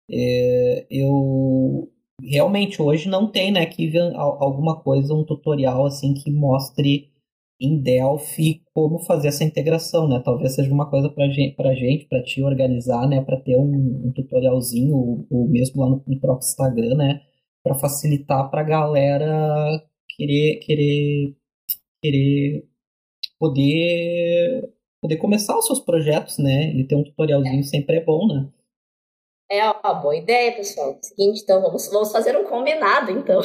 [0.10, 1.90] É, eu
[2.22, 7.12] realmente hoje não tem, né, que alguma coisa, um tutorial assim que mostre
[7.62, 10.20] em Delphi como fazer essa integração, né?
[10.26, 13.22] Talvez seja uma coisa para gente, para gente, para te organizar, né?
[13.22, 17.22] Para ter um, um tutorialzinho, ou, ou, mesmo lá no, no próprio Instagram, né?
[17.64, 19.84] Para facilitar para a galera
[20.18, 21.36] querer, querer,
[22.02, 22.66] querer
[23.40, 26.72] poder, poder começar os seus projetos, né?
[26.74, 28.50] E ter um tutorialzinho sempre é bom, né?
[29.50, 30.98] É uma boa ideia, pessoal.
[31.02, 33.42] Seguinte, então vamos, vamos fazer um combinado, então.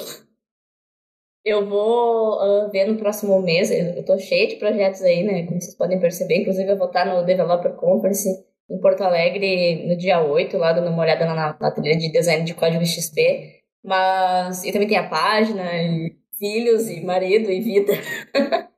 [1.44, 5.46] Eu vou uh, ver no próximo mês, eu tô cheia de projetos aí, né?
[5.46, 8.28] Como vocês podem perceber, inclusive eu vou estar no Developer Conference
[8.68, 12.44] em Porto Alegre no dia 8, lá dando uma olhada na, na trilha de design
[12.44, 13.62] de código XP.
[13.84, 17.92] Mas, e também tem a página, e filhos, e marido, e vida.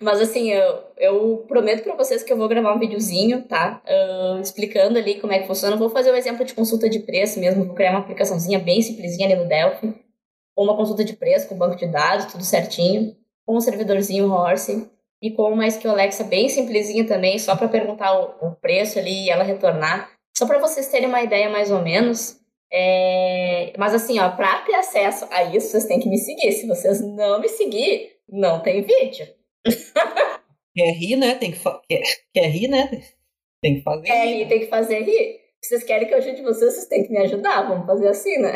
[0.00, 3.82] Mas assim, eu, eu prometo para vocês que eu vou gravar um videozinho, tá?
[3.86, 5.76] Uh, explicando ali como é que funciona.
[5.76, 9.26] Vou fazer um exemplo de consulta de preço mesmo, vou criar uma aplicaçãozinha bem simplesinha
[9.26, 9.94] ali no Delphi.
[10.56, 13.14] Uma consulta de preço, com banco de dados, tudo certinho.
[13.46, 14.88] Com um servidorzinho Horse.
[15.22, 19.26] E com uma SQL Alexa bem simplesinha também, só para perguntar o, o, preço ali
[19.26, 20.10] e ela retornar.
[20.34, 22.39] Só para vocês terem uma ideia mais ou menos.
[22.72, 23.72] É...
[23.76, 26.52] Mas assim, ó, para ter acesso a isso, vocês têm que me seguir.
[26.52, 29.26] Se vocês não me seguir, não tem vídeo.
[30.74, 31.34] Quer rir, né?
[31.34, 31.80] Tem que fa...
[31.88, 32.00] quer,
[32.32, 32.88] quer rir, né?
[33.60, 34.06] Tem que fazer.
[34.06, 35.40] Quer rir, tem que fazer rir.
[35.62, 37.68] Vocês querem que eu ajude vocês, vocês têm que me ajudar.
[37.68, 38.52] Vamos fazer assim, né?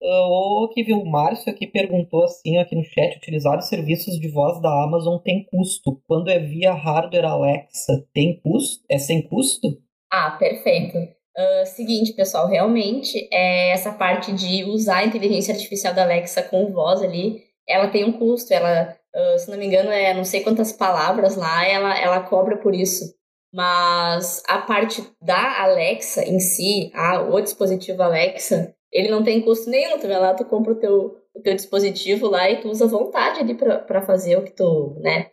[0.00, 4.28] O que viu o Márcio aqui perguntou assim aqui no chat: utilizar os serviços de
[4.28, 6.00] voz da Amazon tem custo?
[6.06, 8.84] Quando é via hardware Alexa, tem custo?
[8.88, 9.82] É sem custo?
[10.10, 11.17] Ah, perfeito.
[11.38, 16.72] Uh, seguinte, pessoal, realmente é essa parte de usar a inteligência artificial da Alexa com
[16.72, 18.52] voz ali, ela tem um custo.
[18.52, 22.56] Ela uh, se não me engano, é não sei quantas palavras lá, ela, ela cobra
[22.56, 23.16] por isso.
[23.52, 29.70] Mas a parte da Alexa em si, a, o dispositivo Alexa, ele não tem custo
[29.70, 29.98] nenhum.
[29.98, 32.88] Tu vai lá, tu compra o teu, o teu dispositivo lá e tu usa à
[32.88, 35.30] vontade ali para fazer o que tu, né?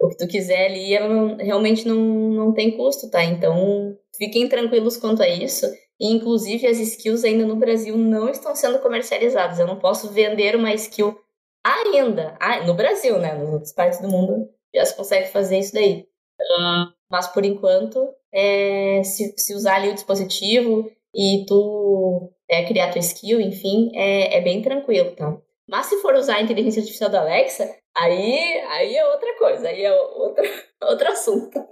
[0.00, 3.24] O que tu quiser ali, ela não, realmente não, não tem custo, tá?
[3.24, 5.66] Então, fiquem tranquilos quanto a isso.
[6.00, 9.58] E, inclusive, as skills ainda no Brasil não estão sendo comercializadas.
[9.58, 11.18] Eu não posso vender uma skill
[11.64, 13.34] ainda, ah, no Brasil, né?
[13.34, 16.06] Nas outras partes do mundo já se consegue fazer isso daí.
[16.40, 22.92] Uh, mas por enquanto, é, se, se, usar ali o dispositivo e tu é, criar
[22.92, 25.36] tua skill, enfim, é, é bem tranquilo, tá?
[25.68, 27.68] Mas se for usar a inteligência artificial da Alexa,
[28.02, 30.44] aí, aí é outra coisa, aí é outro,
[30.82, 31.68] outro assunto.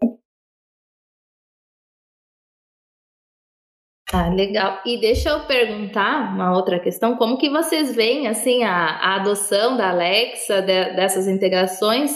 [4.12, 4.80] Ah, legal.
[4.86, 9.76] E deixa eu perguntar uma outra questão, como que vocês veem assim a, a adoção
[9.76, 12.12] da Alexa, de, dessas integrações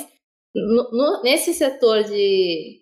[0.54, 2.80] no, no, nesse setor de,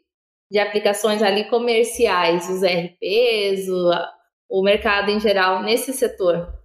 [0.50, 6.57] de aplicações ali comerciais, os RPs, o, o mercado em geral, nesse setor?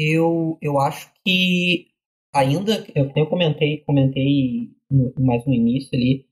[0.00, 1.88] Eu, eu acho que
[2.32, 4.70] ainda, eu, eu comentei, comentei
[5.18, 6.26] mais no início ali,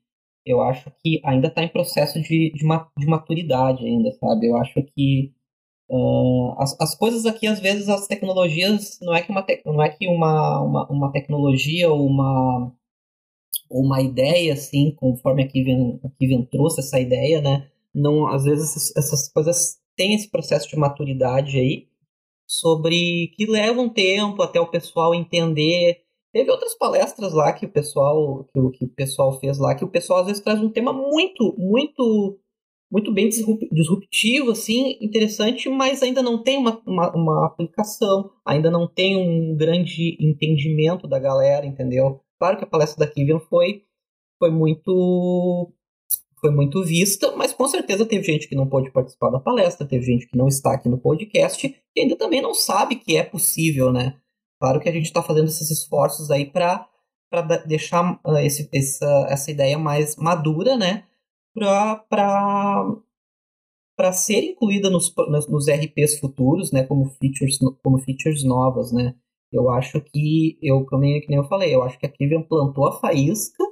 [0.47, 2.65] eu acho que ainda está em processo de, de,
[2.99, 4.47] de, maturidade ainda, sabe?
[4.49, 5.33] Eu acho que
[5.91, 9.83] uh, as, as coisas aqui, às vezes, as tecnologias, não é que uma, te, não
[9.83, 12.73] é que uma, uma, uma tecnologia ou uma,
[13.71, 17.69] uma ideia, assim, conforme a Kivian, a Kivian trouxe essa ideia, né?
[17.95, 21.88] Não, às vezes essas, essas coisas têm esse processo de maturidade aí,
[22.49, 27.73] sobre que leva um tempo até o pessoal entender Teve outras palestras lá que o
[27.73, 30.71] pessoal que o, que o pessoal fez lá, que o pessoal às vezes traz um
[30.71, 32.39] tema muito, muito,
[32.93, 38.87] muito bem disruptivo, assim, interessante, mas ainda não tem uma, uma, uma aplicação, ainda não
[38.87, 42.21] tem um grande entendimento da galera, entendeu?
[42.39, 43.85] Claro que a palestra da Kivian foi,
[44.39, 45.73] foi muito
[46.41, 50.05] foi muito vista, mas com certeza teve gente que não pôde participar da palestra, teve
[50.05, 51.67] gente que não está aqui no podcast
[51.97, 54.17] e ainda também não sabe que é possível, né?
[54.61, 56.89] Claro que a gente está fazendo esses esforços aí para
[57.67, 61.05] deixar uh, esse, essa, essa ideia mais madura, né?
[61.55, 63.03] Para
[64.13, 65.15] ser incluída nos,
[65.49, 66.85] nos RPs futuros, né?
[66.85, 69.15] Como features, como features novas, né?
[69.53, 73.65] Eu acho que, eu, como eu falei, eu acho que a Kivian plantou a faísca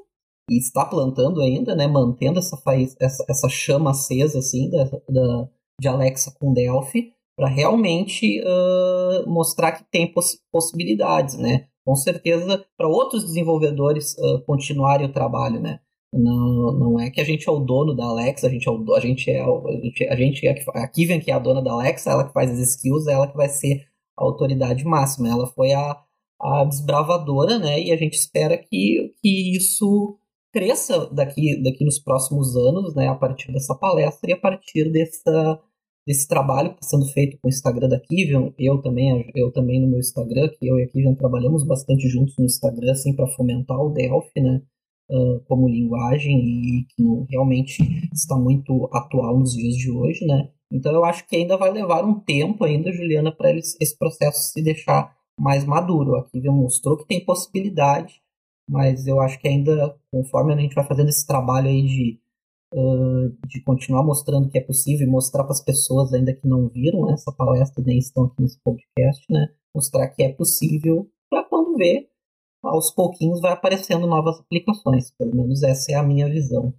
[0.51, 1.87] e está plantando ainda, né?
[1.87, 5.49] Mantendo essa, faísca, essa, essa chama acesa, assim, da, da,
[5.81, 11.67] de Alexa com Delphi para realmente uh, mostrar que tem poss possibilidades, né?
[11.85, 15.81] Com certeza, para outros desenvolvedores uh, continuarem o trabalho, né?
[16.15, 18.95] Não, não é que a gente é o dono da Alexa, a gente é o,
[18.95, 21.73] a gente é, a gente, a gente é a Kivian que é a dona da
[21.73, 23.87] Alexa, ela que faz as skills, ela que vai ser
[24.19, 25.29] a autoridade máxima.
[25.29, 26.01] Ela foi a,
[26.41, 27.81] a desbravadora, né?
[27.81, 30.19] E a gente espera que, que isso
[30.53, 33.09] cresça daqui, daqui nos próximos anos, né?
[33.09, 35.61] A partir dessa palestra e a partir dessa
[36.07, 39.81] desse trabalho que está sendo feito com o Instagram da Kivion, eu também, eu também
[39.81, 43.27] no meu Instagram, que eu e a Kivion trabalhamos bastante juntos no Instagram, assim, para
[43.27, 44.63] fomentar o Delphi, né,
[45.11, 47.83] uh, como linguagem e que realmente
[48.15, 50.49] está muito atual nos dias de hoje, né.
[50.73, 54.63] Então eu acho que ainda vai levar um tempo ainda, Juliana, para esse processo se
[54.63, 56.17] deixar mais maduro.
[56.17, 58.21] A Kivion mostrou que tem possibilidade,
[58.69, 62.21] mas eu acho que ainda, conforme a gente vai fazendo esse trabalho aí de
[62.75, 66.69] uh, de continuar mostrando que é possível e mostrar para as pessoas ainda que não
[66.69, 69.49] viram essa palestra nem estão aqui nesse podcast, né?
[69.75, 72.09] Mostrar que é possível para quando ver,
[72.63, 75.11] aos pouquinhos vai aparecendo novas aplicações.
[75.13, 76.75] Pelo menos essa é a minha visão.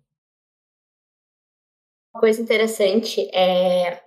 [2.13, 4.01] Uma coisa interessante é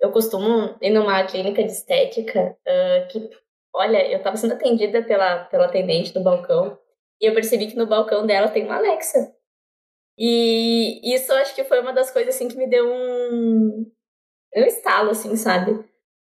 [0.00, 3.30] eu costumo ir numa clínica de estética uh, que,
[3.74, 6.78] olha, eu estava sendo atendida pela, pela atendente do balcão
[7.20, 9.34] e eu percebi que no balcão dela tem uma Alexa.
[10.18, 13.90] E isso acho que foi uma das coisas assim que me deu um,
[14.56, 15.82] um estalo, assim, sabe?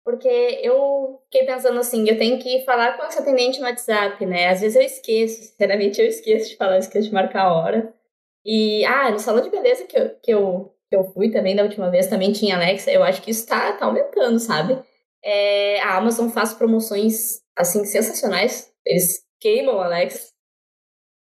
[0.05, 0.29] Porque
[0.63, 4.49] eu fiquei pensando assim, eu tenho que falar com essa atendente no WhatsApp, né?
[4.49, 7.95] Às vezes eu esqueço, sinceramente eu esqueço de falar, eu esqueço de marcar a hora.
[8.45, 11.63] E, ah, no salão de beleza que eu, que eu, que eu fui também da
[11.63, 14.79] última vez, também tinha Alexa, eu acho que isso tá, tá aumentando, sabe?
[15.23, 18.73] É, a Amazon faz promoções, assim, sensacionais.
[18.85, 20.33] Eles queimam a Alexa.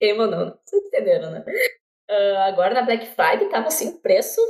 [0.01, 1.45] Queimam não, vocês entenderam, né?
[2.11, 4.40] Uh, agora na Black Friday tava assim, preço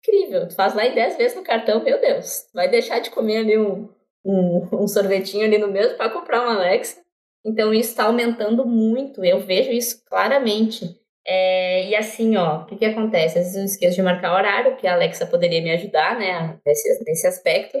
[0.00, 0.48] incrível.
[0.48, 2.48] Tu faz lá em 10 vezes no cartão, meu Deus.
[2.52, 3.88] Vai deixar de comer ali um,
[4.24, 7.00] um, um sorvetinho ali no mesmo para comprar uma Alexa.
[7.44, 10.98] Então isso está aumentando muito, eu vejo isso claramente.
[11.26, 13.38] É, e assim, ó, o que, que acontece?
[13.38, 17.04] Às vezes eu esqueço de marcar horário, que a Alexa poderia me ajudar, né, nesse,
[17.04, 17.78] nesse aspecto.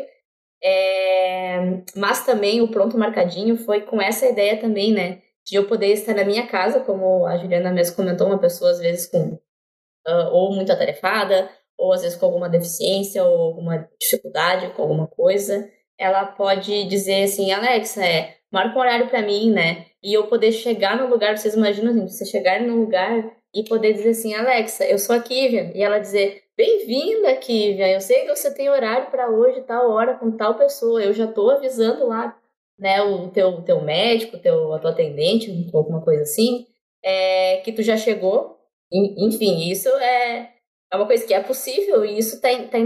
[0.62, 5.22] É, mas também o pronto marcadinho foi com essa ideia também, né?
[5.50, 8.78] de eu poder estar na minha casa, como a Juliana mesmo comentou, uma pessoa às
[8.78, 9.34] vezes com
[10.06, 15.08] uh, ou muito atarefada, ou às vezes com alguma deficiência, ou alguma dificuldade com alguma
[15.08, 19.86] coisa, ela pode dizer assim, Alexa, é, marca um horário para mim, né?
[20.02, 23.92] E eu poder chegar no lugar, vocês imaginam assim, você chegar no lugar e poder
[23.92, 28.34] dizer assim, Alexa, eu sou a Kivian, e ela dizer, bem-vinda, Kivian, eu sei que
[28.34, 32.36] você tem horário para hoje, tal hora, com tal pessoa, eu já tô avisando lá
[32.78, 36.66] né, o teu, teu médico, teu, a tua atendente, alguma coisa assim,
[37.04, 38.58] é, que tu já chegou.
[38.92, 40.50] Enfim, isso é,
[40.92, 42.78] é uma coisa que é possível e isso tá, tá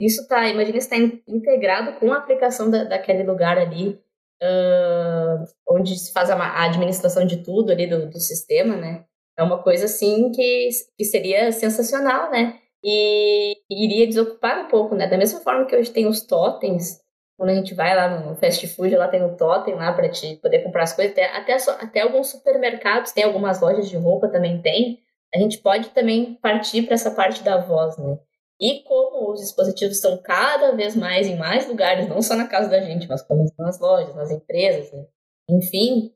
[0.00, 4.00] isso tá, imagina está integrado com a aplicação da, daquele lugar ali,
[4.42, 9.04] uh, onde se faz a, a, administração de tudo ali do, do sistema, né?
[9.40, 10.68] É uma coisa assim que,
[10.98, 12.58] que seria sensacional, né?
[12.84, 15.06] E iria desocupar um pouco, né?
[15.06, 17.00] Da mesma forma que hoje tem os totens,
[17.38, 20.36] quando a gente vai lá no fast food, lá tem um totem lá para te
[20.36, 21.12] poder comprar as coisas.
[21.12, 24.98] Até, até, até alguns supermercados tem algumas lojas de roupa também tem.
[25.34, 28.18] A gente pode também partir para essa parte da voz, né?
[28.60, 32.68] E como os dispositivos estão cada vez mais em mais lugares, não só na casa
[32.68, 35.06] da gente, mas como nas lojas, nas empresas, né?
[35.48, 36.12] enfim,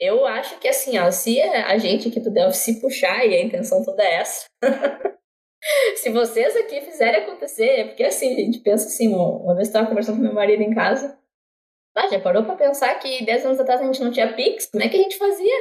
[0.00, 3.42] eu acho que assim, ó, se a gente que tu deve se puxar e a
[3.42, 4.46] intenção toda é essa,
[5.96, 9.70] Se vocês aqui fizerem acontecer, é porque assim, a gente pensa assim, uma vez eu
[9.70, 11.18] estava conversando com meu marido em casa,
[11.96, 14.66] ah, já parou para pensar que 10 anos atrás a gente não tinha Pix?
[14.66, 15.54] Como é que a gente fazia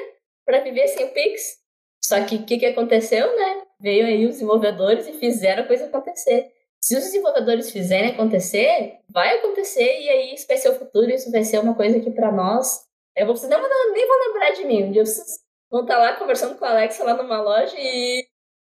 [0.45, 1.57] para viver sem o Pix?
[2.03, 3.63] Só que o que, que aconteceu, né?
[3.79, 6.51] Veio aí os desenvolvedores e fizeram a coisa acontecer.
[6.79, 11.31] Se os desenvolvedores fizerem acontecer, vai acontecer e aí isso vai ser o futuro, isso
[11.31, 12.86] vai ser uma coisa que para nós.
[13.17, 13.59] Eu vou, vocês não,
[13.91, 14.83] nem vão lembrar de mim.
[14.83, 15.39] Um dia vocês
[15.69, 18.25] vão estar lá conversando com a Alexa lá numa loja e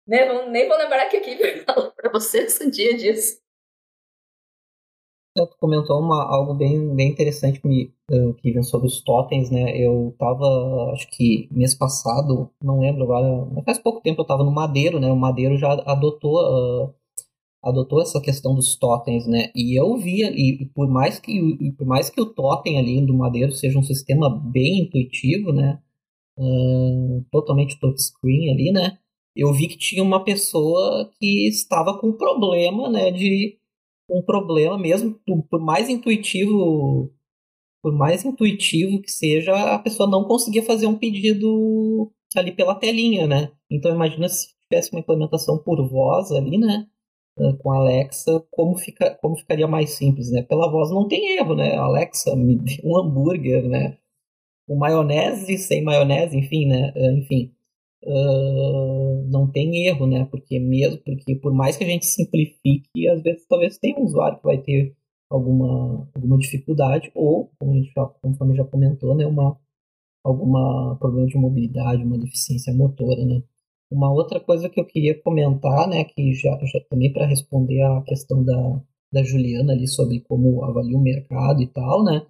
[0.08, 0.24] né?
[0.24, 1.36] Não, nem vou lembrar que aqui
[1.66, 3.38] falou para vocês um dia disso.
[5.36, 9.76] Tu comentou uma, algo bem, bem interessante que, uh, que vem sobre os totens, né?
[9.76, 14.50] Eu tava, acho que mês passado, não lembro agora, faz pouco tempo eu tava no
[14.50, 15.12] Madeiro, né?
[15.12, 16.94] O Madeiro já adotou, uh,
[17.62, 19.50] adotou essa questão dos totens, né?
[19.54, 23.52] E eu vi ali, por mais que, por mais que o totem ali do Madeiro
[23.52, 25.80] seja um sistema bem intuitivo, né?
[26.38, 28.98] Uh, totalmente touchscreen ali, né?
[29.38, 33.56] eu vi que tinha uma pessoa que estava com problema, né, de
[34.10, 35.16] um problema mesmo,
[35.48, 37.12] por mais intuitivo,
[37.80, 43.28] por mais intuitivo que seja, a pessoa não conseguia fazer um pedido ali pela telinha,
[43.28, 43.52] né?
[43.70, 46.86] Então imagina se tivesse uma implementação por voz ali, né?
[47.60, 50.42] Com a Alexa, como, fica, como ficaria mais simples, né?
[50.42, 51.76] Pela voz não tem erro, né?
[51.76, 53.98] Alexa, me dê um hambúrguer, né?
[54.66, 56.92] Com maionese, sem maionese, enfim, né?
[57.18, 57.52] Enfim,
[58.04, 60.26] uh, não tem erro, né?
[60.30, 64.38] Porque mesmo porque por mais que a gente simplifique, às vezes talvez tenha um usuário
[64.38, 64.94] que vai ter
[65.30, 69.58] alguma, alguma dificuldade ou, como a gente já, conforme já comentou, né, uma
[70.24, 73.42] alguma problema de mobilidade, uma deficiência motora, né?
[73.90, 78.02] Uma outra coisa que eu queria comentar, né, que já, já também para responder à
[78.02, 78.82] questão da,
[79.12, 82.26] da Juliana ali sobre como avalia o mercado e tal, né?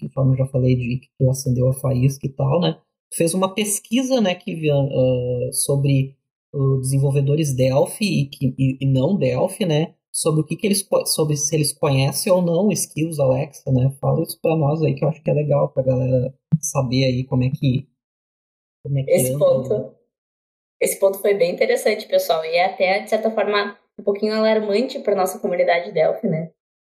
[0.00, 2.78] Conforme eu já falei de que tu acendeu a faísca e tal, né?
[3.12, 6.16] Fez uma pesquisa, né, que uh, sobre
[6.54, 9.94] uh, desenvolvedores Delphi e, que, e, e, não Delphi, né?
[10.12, 13.94] Sobre o que, que eles sobre se eles conhecem ou não skills Alexa, né?
[14.00, 17.24] Fala isso para nós aí que eu acho que é legal pra galera saber aí
[17.24, 17.86] como é que
[18.82, 19.97] como é que esse anda, ponto né?
[20.80, 25.00] Esse ponto foi bem interessante, pessoal, e é até de certa forma um pouquinho alarmante
[25.00, 26.50] para nossa comunidade Delphi, né?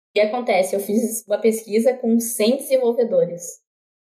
[0.10, 0.76] O que acontece?
[0.76, 3.62] Eu fiz uma pesquisa com 100 desenvolvedores,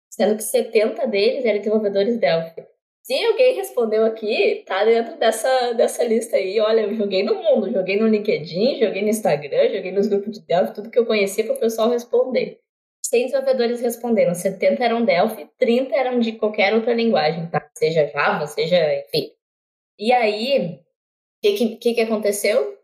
[0.10, 2.66] sendo que 70 deles eram desenvolvedores Delphi.
[3.04, 6.60] Se alguém respondeu aqui, tá dentro dessa, dessa lista aí.
[6.60, 10.46] Olha, eu joguei no mundo, joguei no LinkedIn, joguei no Instagram, joguei nos grupos de
[10.46, 12.60] Delphi, tudo que eu conhecia para o pessoal responder.
[13.06, 17.70] 100 desenvolvedores responderam, 70 eram Delphi, 30 eram de qualquer outra linguagem, tá?
[17.78, 19.35] Seja Java, seja, enfim.
[19.98, 22.76] E aí, o que, que, que aconteceu?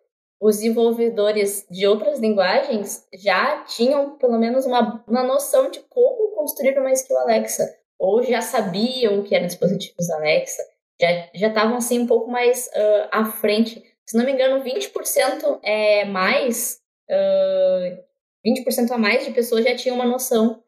[0.41, 6.77] os desenvolvedores de outras linguagens já tinham pelo menos uma, uma noção de como construir
[6.79, 10.63] uma skill Alexa, ou já sabiam que eram dispositivos Alexa,
[10.99, 13.83] já estavam assim um pouco mais uh, à frente.
[14.03, 18.03] Se não me engano, 20% é mais, uh,
[18.43, 20.63] 20% a mais de pessoas já tinham uma noção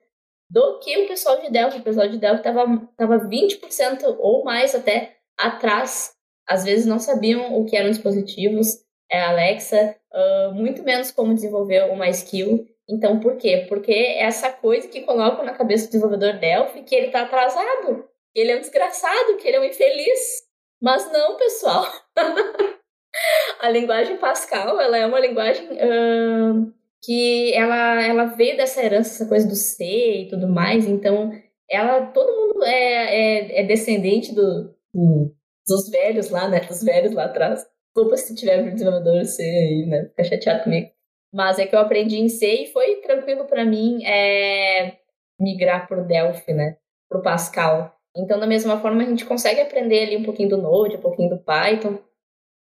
[0.48, 1.80] do que o pessoal de Delphi.
[1.80, 6.14] O pessoal de Delphi estava tava 20% ou mais até atrás.
[6.48, 11.90] Às vezes não sabiam o que eram dispositivos, é Alexa, uh, muito menos como desenvolver
[11.92, 12.68] uma skill.
[12.90, 13.66] Então, por quê?
[13.70, 18.10] Porque é essa coisa que colocam na cabeça do desenvolvedor Delphi que ele está atrasado,
[18.34, 20.44] que ele é um desgraçado, que ele é um infeliz.
[20.82, 21.86] Mas não, pessoal.
[23.62, 29.30] a linguagem Pascal, ela é uma linguagem uh, que ela, ela veio dessa herança, essa
[29.30, 30.88] coisa do C e tudo mais.
[30.88, 31.32] Então,
[31.70, 35.33] ela, todo mundo é, é, é descendente do, do,
[35.68, 36.60] dos velhos lá, né?
[36.62, 37.66] Dos velhos lá atrás.
[37.96, 40.06] Desculpa se tiver desenvolvedor C aí, né?
[40.10, 40.90] Fica chateado comigo.
[41.34, 44.98] Mas é que eu aprendi em C e foi tranquilo para mim é,
[45.40, 46.78] migrar pro Delphi, né?
[47.10, 47.96] Pro Pascal.
[48.16, 51.30] Então, da mesma forma, a gente consegue aprender ali um pouquinho do Node, um pouquinho
[51.30, 51.98] do Python.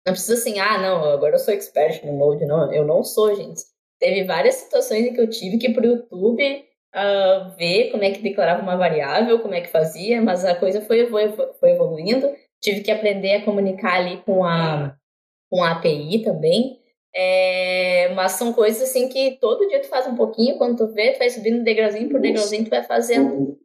[0.05, 2.45] Não precisa assim, ah, não, agora eu sou expert no Node.
[2.45, 3.61] Não, eu não sou, gente.
[3.99, 8.11] Teve várias situações em que eu tive que ir pro YouTube uh, ver como é
[8.11, 11.29] que declarava uma variável, como é que fazia, mas a coisa foi, foi,
[11.59, 12.33] foi evoluindo.
[12.63, 14.97] Tive que aprender a comunicar ali com a
[15.53, 16.81] com a API também.
[17.15, 21.11] É, mas são coisas assim que todo dia tu faz um pouquinho, quando tu vê,
[21.11, 23.59] tu vai subindo degrauzinho por degrauzinho, tu vai fazendo.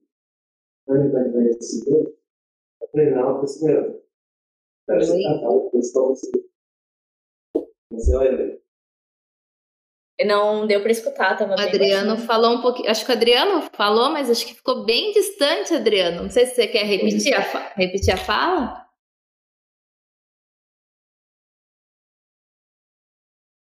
[10.27, 12.91] Não deu para escutar, tava O Adriano falou um pouquinho.
[12.91, 16.25] Acho que o Adriano falou, mas acho que ficou bem distante, Adriano.
[16.25, 17.41] Não sei se você quer repetir a,
[17.77, 18.88] repetir a fala.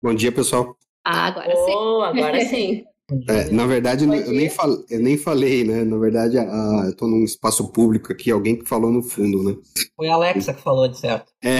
[0.01, 0.77] Bom dia, pessoal.
[1.05, 1.71] Ah, agora sim.
[1.75, 2.83] Oh, agora sim.
[3.27, 5.83] É, na verdade, eu nem, fal, eu nem falei, né?
[5.83, 9.57] Na verdade, a, eu tô num espaço público aqui, alguém que falou no fundo, né?
[9.95, 11.33] Foi a Alexa que falou, de certo.
[11.43, 11.59] É.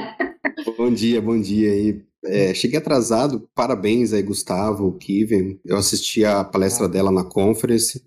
[0.78, 2.02] bom dia, bom dia aí.
[2.24, 5.60] É, cheguei atrasado, parabéns aí, Gustavo, Kiven.
[5.62, 8.02] Eu assisti a palestra dela na conference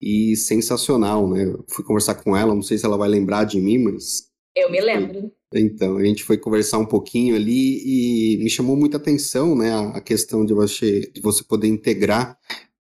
[0.00, 1.46] e sensacional, né?
[1.46, 4.28] Eu fui conversar com ela, não sei se ela vai lembrar de mim, mas.
[4.54, 5.32] Eu me lembro.
[5.54, 10.00] Então, a gente foi conversar um pouquinho ali e me chamou muita atenção, né, a
[10.00, 12.38] questão de você, de você poder integrar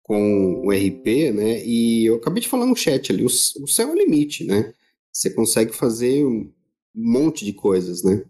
[0.01, 3.89] com o RP, né, e eu acabei de falar no chat ali, o, o céu
[3.89, 4.74] é o limite, né,
[5.11, 6.51] você consegue fazer um
[6.93, 8.24] monte de coisas, né.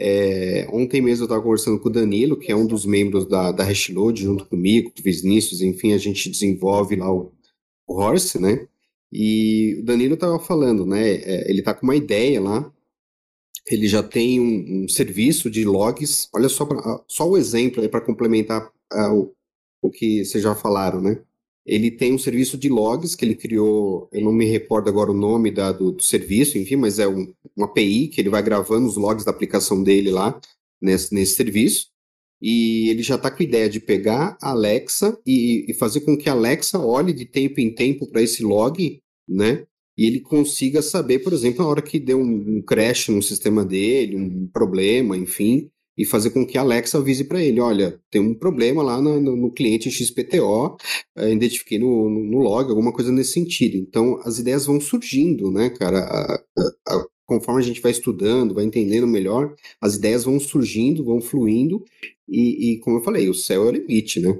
[0.00, 3.50] É, ontem mesmo eu estava conversando com o Danilo, que é um dos membros da,
[3.50, 7.32] da Hashload, junto comigo, com o Vinícius, enfim, a gente desenvolve lá o,
[7.86, 8.66] o Horse, né,
[9.12, 12.72] e o Danilo estava falando, né, é, ele está com uma ideia lá,
[13.70, 16.28] ele já tem um, um serviço de logs.
[16.34, 19.34] Olha só, pra, ah, só o exemplo aí para complementar uh, o,
[19.82, 21.20] o que vocês já falaram, né?
[21.66, 25.14] Ele tem um serviço de logs que ele criou, eu não me recordo agora o
[25.14, 28.88] nome da, do, do, serviço, enfim, mas é um, uma API que ele vai gravando
[28.88, 30.40] os logs da aplicação dele lá
[30.80, 31.88] nesse, nesse serviço.
[32.40, 36.16] E ele já está com a ideia de pegar a Alexa e, e, fazer com
[36.16, 39.66] que a Alexa olhe de tempo em tempo para esse log, né?
[39.98, 44.16] E ele consiga saber, por exemplo, a hora que deu um, crash no sistema dele,
[44.16, 48.32] um problema, enfim, e fazer com que a Alexa avise para ele, olha, tem um
[48.32, 50.76] problema lá no, no, no cliente XPTO,
[51.16, 53.76] é, identifiquei no, no, log, alguma coisa nesse sentido.
[53.76, 55.98] Então, as ideias vão surgindo, né, cara?
[55.98, 61.04] A, a, a, conforme a gente vai estudando, vai entendendo melhor, as ideias vão surgindo,
[61.04, 61.82] vão fluindo,
[62.28, 64.38] e, e como eu falei, o céu é o limite, né?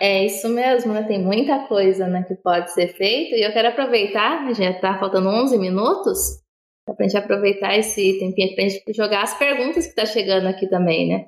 [0.00, 1.02] É isso mesmo, né?
[1.02, 3.36] Tem muita coisa né, que pode ser feita.
[3.36, 6.46] E eu quero aproveitar, já está faltando 11 minutos,
[6.86, 10.46] Dá pra gente aproveitar esse tempinho aqui pra gente jogar as perguntas que tá chegando
[10.46, 11.26] aqui também, né?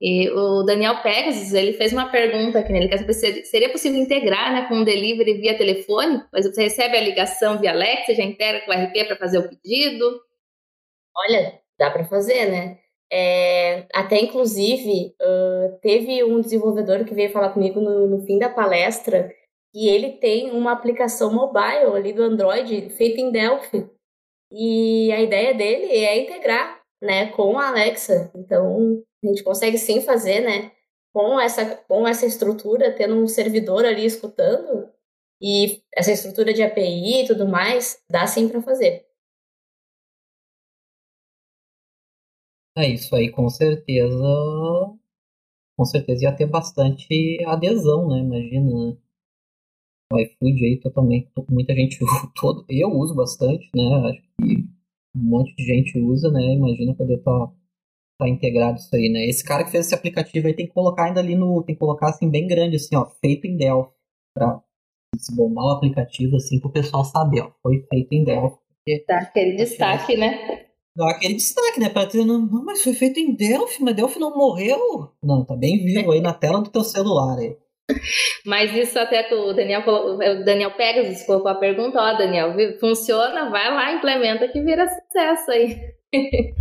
[0.00, 2.78] E o Daniel Pegasus, ele fez uma pergunta aqui, né?
[2.78, 6.22] Ele quer saber se seria possível integrar né, com um delivery via telefone?
[6.32, 9.48] Mas você recebe a ligação via Alexa, já integra com o RP para fazer o
[9.48, 10.20] pedido?
[11.16, 12.78] Olha, dá para fazer, né?
[13.14, 18.48] É, até inclusive, uh, teve um desenvolvedor que veio falar comigo no, no fim da
[18.48, 19.30] palestra
[19.74, 23.86] e ele tem uma aplicação mobile ali do Android feita em Delphi.
[24.50, 28.30] E a ideia dele é integrar né, com a Alexa.
[28.34, 30.72] Então, a gente consegue sim fazer, né?
[31.12, 34.88] Com essa, com essa estrutura, tendo um servidor ali escutando,
[35.40, 39.04] e essa estrutura de API e tudo mais, dá sim para fazer.
[42.76, 44.24] É isso aí, com certeza.
[45.76, 48.20] Com certeza ia ter bastante adesão, né?
[48.20, 48.96] Imagina, né?
[50.12, 51.30] O iFood aí totalmente.
[51.50, 51.98] Muita gente
[52.40, 53.82] todo, eu uso bastante, né?
[54.10, 54.56] Acho que
[55.14, 56.40] um monte de gente usa, né?
[56.54, 57.52] Imagina poder estar tá
[58.18, 59.26] tá integrado isso aí, né?
[59.26, 61.62] Esse cara que fez esse aplicativo aí tem que colocar ainda ali no.
[61.62, 63.92] Tem que colocar assim bem grande, assim, ó, feito em Delphi.
[64.34, 64.62] Pra
[65.18, 68.58] se bombar o aplicativo, assim, pro pessoal saber, ó, foi feito em Delphi.
[69.06, 70.61] Dá aquele destaque, né?
[70.96, 71.88] Dá aquele destaque, né?
[71.88, 75.10] Pra dizer, não, mas foi feito em Delphi, mas Delphi não morreu.
[75.22, 77.56] Não, tá bem vivo aí na tela do teu celular aí.
[78.46, 83.50] Mas isso até que o Daniel, o Daniel Pegasus colocou a pergunta, ó, Daniel, funciona,
[83.50, 85.76] vai lá, implementa que vira sucesso aí.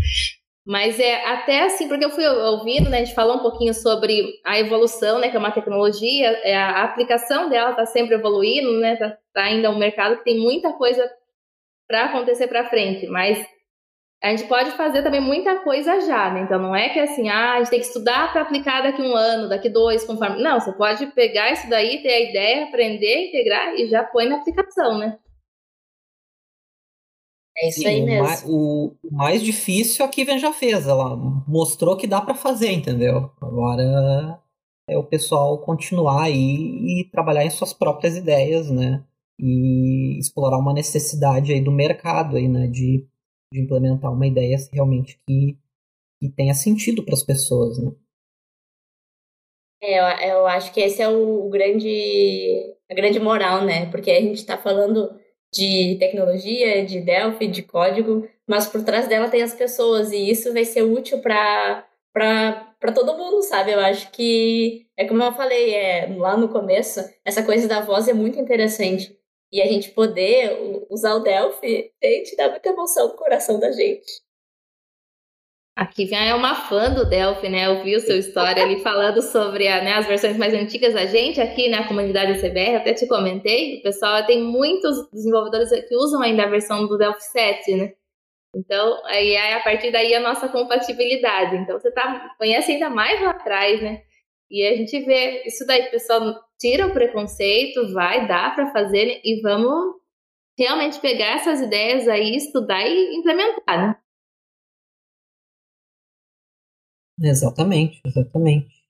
[0.66, 4.40] Mas é até assim, porque eu fui ouvindo, né, a gente falou um pouquinho sobre
[4.46, 8.96] a evolução, né, que é uma tecnologia, é, a aplicação dela está sempre evoluindo, né,
[8.96, 11.10] tá, tá ainda um mercado que tem muita coisa
[11.88, 13.44] para acontecer para frente, mas
[14.24, 16.42] a gente pode fazer também muita coisa já, né?
[16.42, 19.16] Então não é que assim, ah, a gente tem que estudar para aplicar daqui um
[19.16, 20.42] ano, daqui dois, conforme.
[20.42, 24.38] Não, você pode pegar isso daí, ter a ideia, aprender, integrar e já põe na
[24.38, 25.18] aplicação, né?
[27.58, 28.50] É isso aí mesmo.
[28.50, 30.88] O, o mais difícil a Kiven já fez.
[30.88, 31.16] Ela
[31.48, 33.32] mostrou que dá para fazer, entendeu?
[33.42, 34.40] Agora
[34.88, 39.04] é o pessoal continuar aí e trabalhar em suas próprias ideias, né?
[39.40, 42.68] E explorar uma necessidade aí do mercado aí, né?
[42.68, 43.06] De,
[43.52, 45.58] de implementar uma ideia realmente que,
[46.20, 47.92] que tenha sentido para as pessoas, né?
[49.84, 53.90] É, eu, eu acho que esse é o, o grande, a grande moral, né?
[53.90, 55.20] Porque a gente está falando
[55.52, 60.54] de tecnologia, de Delphi, de código, mas por trás dela tem as pessoas e isso
[60.54, 63.72] vai ser útil para para todo mundo, sabe?
[63.72, 68.08] Eu acho que é como eu falei é, lá no começo, essa coisa da voz
[68.08, 69.16] é muito interessante.
[69.52, 74.22] E a gente poder usar o Delphi, gente, dá muita emoção no coração da gente.
[75.76, 77.66] A Kivian é uma fã do Delphi, né?
[77.66, 81.06] Eu vi o seu história ali falando sobre a, né, as versões mais antigas da
[81.06, 83.80] gente aqui na comunidade CBR, até te comentei.
[83.80, 87.94] O pessoal tem muitos desenvolvedores que usam ainda a versão do Delphi 7, né?
[88.56, 91.56] Então, aí é a partir daí a nossa compatibilidade.
[91.56, 94.04] Então, você tá, conhece ainda mais lá atrás, né?
[94.52, 99.22] E a gente vê isso daí, o pessoal tira o preconceito, vai, dá para fazer
[99.24, 99.96] e vamos
[100.60, 103.96] realmente pegar essas ideias aí, estudar e implementar, né?
[107.24, 108.82] Exatamente, exatamente.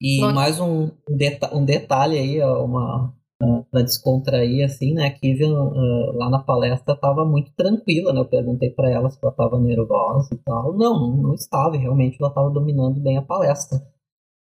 [0.00, 3.16] E Bom, mais um, deta um detalhe aí, uma
[3.70, 5.10] para descontrair assim, né?
[5.10, 8.20] Kivian uh, lá na palestra estava muito tranquila, né?
[8.20, 10.76] Eu perguntei para ela se ela estava nervosa e tal.
[10.76, 13.78] Não, não estava, realmente ela estava dominando bem a palestra.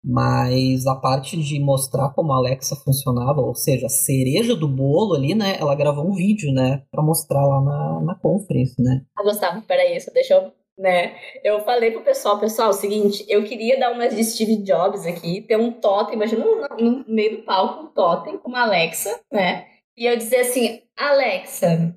[0.04, 5.16] Mas a parte de mostrar como a Alexa funcionava, ou seja, a cereja do bolo
[5.16, 5.56] ali, né?
[5.60, 6.84] Ela gravou um vídeo, né?
[6.92, 9.02] Para mostrar lá na, na conference, né?
[9.18, 11.16] Ah, Gustavo, peraí, só deixa eu né?
[11.44, 15.42] Eu falei pro pessoal, pessoal, o seguinte, eu queria dar umas de Steve Jobs aqui,
[15.42, 19.68] ter um totem, imagina no meio do palco um totem com uma Alexa, né?
[19.96, 21.96] E eu dizer assim, Alexa,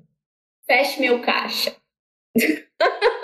[0.67, 1.75] feche meu caixa.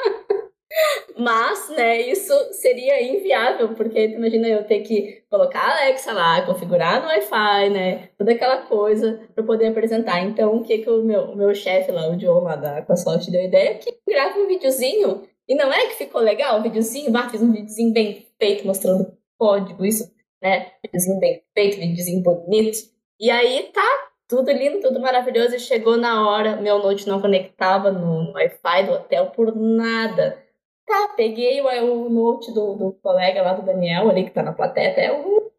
[1.18, 7.02] Mas, né, isso seria inviável, porque imagina eu ter que colocar a Alexa lá, configurar
[7.02, 10.22] no Wi-Fi, né, toda aquela coisa para poder apresentar.
[10.22, 13.42] Então, o que que o meu, meu chefe lá, o John lá da Aquasoft deu
[13.42, 13.76] a ideia?
[13.76, 17.12] Que grava um videozinho e não é que ficou legal o videozinho?
[17.12, 20.12] Bah, fiz um videozinho bem feito, mostrando código, isso,
[20.42, 20.72] né?
[20.84, 22.80] Videozinho bem feito, videozinho bonito.
[23.20, 25.56] E aí tá tudo lindo, tudo maravilhoso.
[25.56, 30.43] E chegou na hora, meu note não conectava no Wi-Fi do hotel por nada.
[30.86, 34.54] Tá, peguei o, o note do, do colega lá do Daniel, ali que tá na
[34.54, 35.52] plateia até o.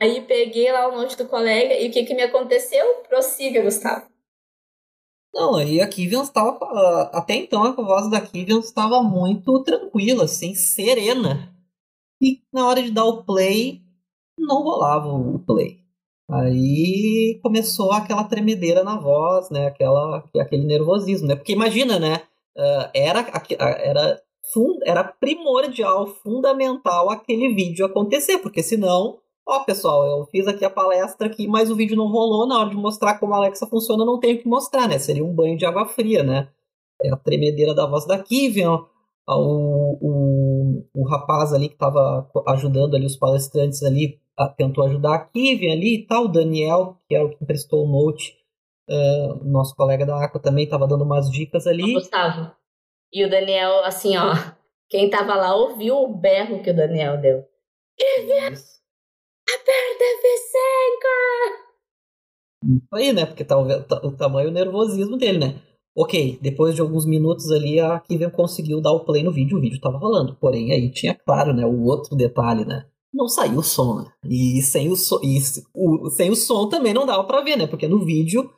[0.00, 2.84] Aí peguei lá o note do colega e o que que me aconteceu?
[3.08, 4.06] Prossiga, Gustavo.
[5.34, 6.58] Não, aí a Kivian estava.
[7.12, 11.54] Até então a voz da Kivian estava muito tranquila, assim, serena.
[12.20, 13.82] E na hora de dar o play,
[14.38, 15.80] não rolava o play.
[16.30, 19.66] Aí começou aquela tremedeira na voz, né?
[19.68, 21.36] Aquela, aquele nervosismo, né?
[21.36, 22.22] Porque imagina, né?
[22.56, 23.20] uh, era,
[23.60, 24.25] era, fund,
[24.84, 31.26] era primordial, fundamental aquele vídeo acontecer, porque senão, ó pessoal, eu fiz aqui a palestra
[31.26, 34.20] aqui, mas o vídeo não rolou, na hora de mostrar como a Alexa funciona, não
[34.20, 34.98] tenho que mostrar, né?
[34.98, 36.48] Seria um banho de água fria, né?
[37.02, 38.78] É a tremedeira da voz da Kivian,
[39.28, 44.20] o, o, o rapaz ali que estava ajudando ali os palestrantes ali,
[44.56, 47.88] tentou ajudar a Kivian ali e tal, o Daniel, que é o que emprestou o
[47.88, 48.36] note,
[48.88, 51.94] uh, nosso colega da Aqua também estava dando umas dicas ali.
[51.94, 52.52] Gustavo.
[53.12, 54.32] E o Daniel, assim, ó,
[54.88, 57.44] quem tava lá ouviu o berro que o Daniel deu.
[57.96, 61.66] Kivian, aperta F5!
[62.64, 63.26] Isso aí, né?
[63.26, 65.62] Porque tá o, o tamanho o nervosismo dele, né?
[65.96, 69.60] Ok, depois de alguns minutos ali, a Kivian conseguiu dar o play no vídeo, o
[69.60, 70.36] vídeo estava rolando.
[70.36, 72.84] Porém, aí tinha, claro, né, o outro detalhe, né?
[73.14, 74.12] Não saiu o som, né?
[74.28, 75.38] E sem o, so, e
[75.74, 77.66] o, sem o som também não dava para ver, né?
[77.66, 78.50] Porque no vídeo,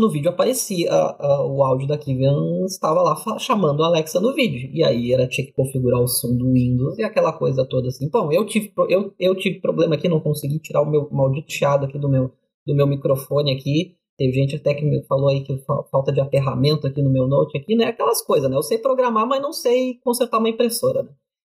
[0.00, 4.70] no vídeo aparecia, a, o áudio da Kivian estava lá chamando a Alexa no vídeo.
[4.72, 8.08] E aí era, tinha que configurar o som do Windows e aquela coisa toda assim.
[8.10, 11.86] Bom, eu tive, eu, eu tive problema aqui, não consegui tirar o meu maldito chiado
[11.86, 12.30] aqui do meu,
[12.66, 13.96] do meu microfone aqui.
[14.16, 15.56] Teve gente até que me falou aí que
[15.90, 17.86] falta de aterramento aqui no meu note aqui, né?
[17.86, 18.56] Aquelas coisas, né?
[18.56, 21.10] Eu sei programar, mas não sei consertar uma impressora, né?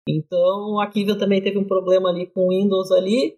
[0.09, 3.35] Então a Kiva também teve um problema ali com o Windows ali,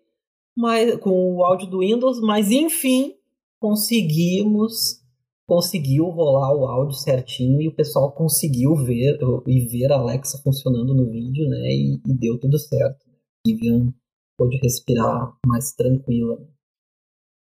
[0.57, 3.15] mas com o áudio do Windows, mas enfim,
[3.63, 5.01] conseguimos
[5.47, 10.95] conseguiu rolar o áudio certinho e o pessoal conseguiu ver e ver a Alexa funcionando
[10.95, 11.69] no vídeo, né?
[11.69, 13.07] E, e deu tudo certo.
[13.47, 13.93] Vivian
[14.37, 16.39] pôde respirar mais tranquila.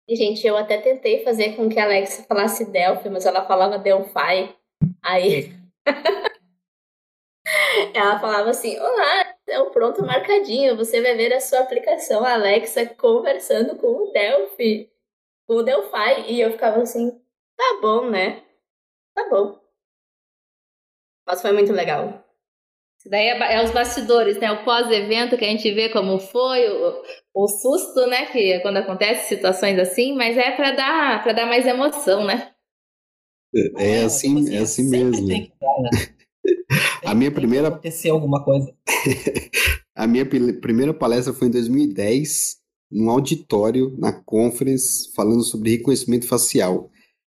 [0.10, 4.56] Gente, eu até tentei fazer com que a Alexa falasse Delphi, mas ela falava Delphi.
[5.04, 5.52] Aí.
[7.94, 10.78] ela falava assim: Olá, é o pronto marcadinho.
[10.78, 14.95] Você vai ver a sua aplicação Alexa conversando com o Delphi.
[15.48, 16.32] O Delphi.
[16.32, 17.12] E eu ficava assim:
[17.56, 18.44] Tá bom, né?
[19.14, 19.60] Tá bom.
[21.28, 22.24] Mas foi muito legal.
[23.00, 24.52] Isso daí é, é, os bastidores, né?
[24.52, 28.26] O pós-evento que a gente vê como foi, o, o susto, né?
[28.28, 32.52] Que é quando acontece situações assim, mas é para dar para dar mais emoção, né?
[33.78, 35.28] É, é assim, é assim mesmo.
[35.28, 35.90] Tem que dar, né?
[37.06, 38.76] a minha primeira acontecer alguma coisa.
[39.96, 42.58] a minha primeira palestra foi em 2010,
[42.96, 46.90] num auditório na conference falando sobre reconhecimento facial.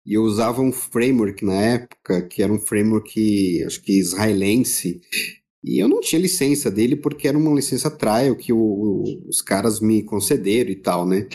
[0.04, 5.00] E eu usava um framework na época, que era um framework, acho que israelense,
[5.66, 9.80] e eu não tinha licença dele porque era uma licença trial que o, os caras
[9.80, 11.26] me concederam e tal, né?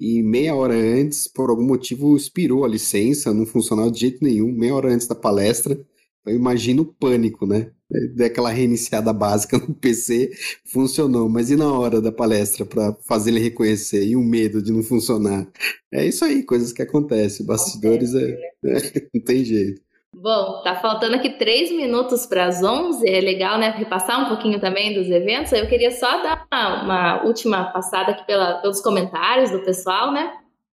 [0.00, 4.50] E meia hora antes, por algum motivo, expirou a licença, não funcionava de jeito nenhum,
[4.50, 5.78] meia hora antes da palestra.
[6.26, 7.70] Eu imagino o pânico, né?
[8.16, 10.32] Daquela reiniciada básica no PC,
[10.64, 14.72] funcionou, mas e na hora da palestra para fazer ele reconhecer e o medo de
[14.72, 15.46] não funcionar?
[15.92, 17.46] É isso aí, coisas que acontecem.
[17.46, 18.30] Bastidores é,
[18.64, 19.86] é não tem jeito.
[20.18, 24.58] Bom, tá faltando aqui três minutos para as 11, é legal, né, repassar um pouquinho
[24.58, 25.52] também dos eventos.
[25.52, 30.32] Eu queria só dar uma, uma última passada aqui pela, pelos comentários do pessoal, né,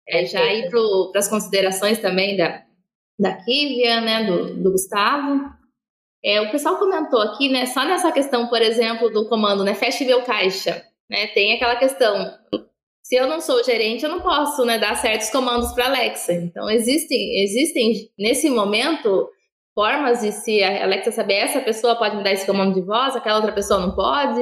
[0.09, 2.63] é, já ir para as considerações também da,
[3.19, 5.51] da Kivia, né, do, do Gustavo.
[6.23, 10.05] É, o pessoal comentou aqui, né, só nessa questão, por exemplo, do comando, né, feche
[10.23, 12.33] caixa, né, tem aquela questão,
[13.03, 16.33] se eu não sou gerente, eu não posso né, dar certos comandos para Alexa.
[16.33, 19.29] Então, existem, existem, nesse momento,
[19.73, 23.15] formas de se a Alexa saber essa pessoa pode me dar esse comando de voz,
[23.15, 24.41] aquela outra pessoa não pode?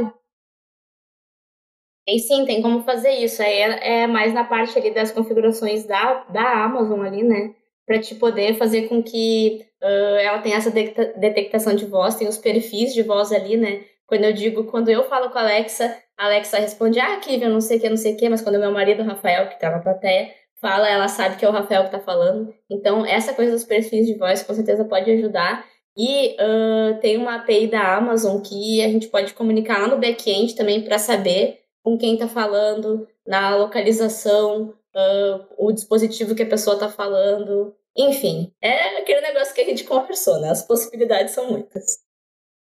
[2.08, 3.42] E sim, tem como fazer isso.
[3.42, 7.54] Aí é, é mais na parte ali das configurações da, da Amazon ali, né?
[7.86, 12.38] Para te poder fazer com que uh, ela tenha essa detectação de voz, tem os
[12.38, 13.84] perfis de voz ali, né?
[14.08, 17.62] Quando eu digo, quando eu falo com a Alexa, a Alexa responde, ah, Kivia, não
[17.62, 19.70] sei o que, não sei o que, mas quando o meu marido, Rafael, que tá
[19.70, 20.30] na plateia,
[20.62, 22.54] fala, ela sabe que é o Rafael que tá falando.
[22.70, 25.66] Então, essa coisa dos perfis de voz com certeza pode ajudar.
[25.98, 30.54] E uh, tem uma API da Amazon que a gente pode comunicar lá no back-end
[30.56, 36.80] também para saber com quem tá falando, na localização, uh, o dispositivo que a pessoa
[36.80, 37.76] tá falando.
[37.98, 40.50] Enfim, é aquele negócio que a gente conversou, né?
[40.50, 42.04] As possibilidades são muitas.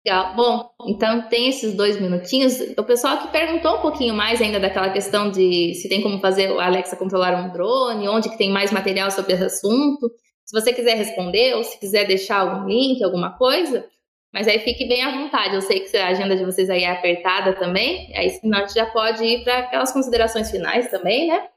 [0.07, 0.37] Legal.
[0.37, 2.61] Bom, então tem esses dois minutinhos.
[2.77, 6.51] O pessoal que perguntou um pouquinho mais ainda daquela questão de se tem como fazer
[6.51, 10.11] o Alexa controlar um drone, onde que tem mais material sobre esse assunto.
[10.45, 13.89] Se você quiser responder ou se quiser deixar algum link, alguma coisa,
[14.31, 15.55] mas aí fique bem à vontade.
[15.55, 18.15] Eu sei que a agenda de vocês aí é apertada também.
[18.15, 21.49] Aí senão a gente já pode ir para aquelas considerações finais também, né?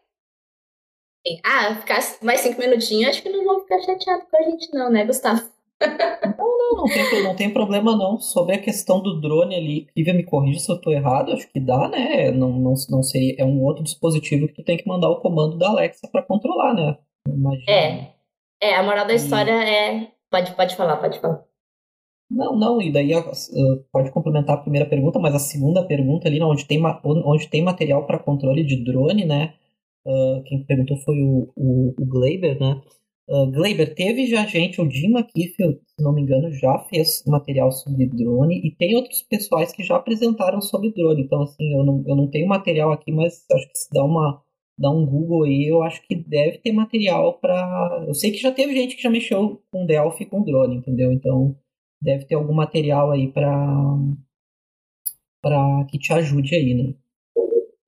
[1.43, 4.91] Ah, ficar mais cinco minutinhos, acho que não vão ficar chateados com a gente, não,
[4.91, 5.41] né, Gustavo?
[5.79, 8.19] Não, não, não tem, não tem problema não.
[8.19, 11.59] Sobre a questão do drone ali, Kivia me corrija se eu estou errado, acho que
[11.59, 12.31] dá, né?
[12.31, 15.57] Não, não, não seria, é um outro dispositivo que tu tem que mandar o comando
[15.57, 16.97] da Alexa para controlar, né?
[17.27, 17.71] Imagina.
[17.71, 18.13] É.
[18.61, 19.69] É, a moral da história e...
[19.69, 20.11] é.
[20.29, 21.43] Pode, pode falar, pode falar.
[22.29, 23.23] Não, não, e daí uh,
[23.91, 28.05] pode complementar a primeira pergunta, mas a segunda pergunta ali, onde tem, onde tem material
[28.05, 29.53] para controle de drone, né?
[30.05, 32.81] Uh, quem perguntou foi o, o, o Gleiber, né?
[33.29, 37.71] Uh, Gleiber, teve já gente, o Jim McKiffel, se não me engano, já fez material
[37.71, 41.23] sobre drone e tem outros pessoais que já apresentaram sobre drone.
[41.23, 44.41] Então, assim, eu não, eu não tenho material aqui, mas acho que se dá uma
[44.77, 48.05] dá um Google aí, eu acho que deve ter material para.
[48.07, 51.11] Eu sei que já teve gente que já mexeu com Delphi com drone, entendeu?
[51.11, 51.57] Então
[52.01, 53.47] deve ter algum material aí para
[55.41, 56.93] para que te ajude aí, né?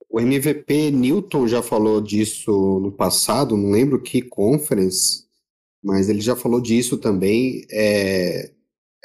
[0.09, 5.25] O MVP Newton já falou disso no passado, não lembro que conference,
[5.83, 7.65] mas ele já falou disso também.
[7.71, 8.51] É,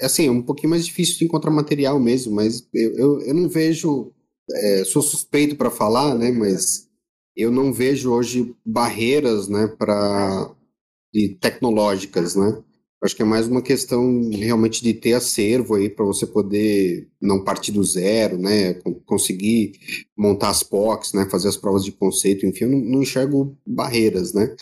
[0.00, 3.34] é assim, é um pouquinho mais difícil de encontrar material mesmo, mas eu, eu, eu
[3.34, 4.12] não vejo.
[4.50, 6.30] É, sou suspeito para falar, né?
[6.30, 6.88] Mas
[7.36, 10.54] eu não vejo hoje barreiras, né, para
[11.40, 12.62] tecnológicas, né?
[13.04, 17.44] Acho que é mais uma questão realmente de ter acervo aí para você poder não
[17.44, 18.74] partir do zero, né?
[19.04, 19.72] Conseguir
[20.16, 21.28] montar as POCs, né?
[21.30, 24.56] Fazer as provas de conceito, enfim, eu não, não enxergo barreiras, né?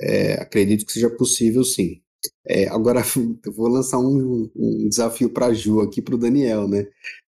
[0.00, 2.00] É, acredito que seja possível, sim.
[2.46, 3.02] É, agora
[3.44, 6.86] eu vou lançar um, um desafio para a Ju aqui para o Daniel, né?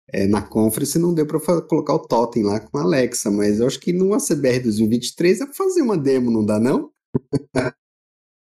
[0.08, 3.68] É, na conference não deu para colocar o totem lá com a Alexa, mas eu
[3.68, 6.92] acho que no ACBR 2023 é para fazer uma demo, não dá não?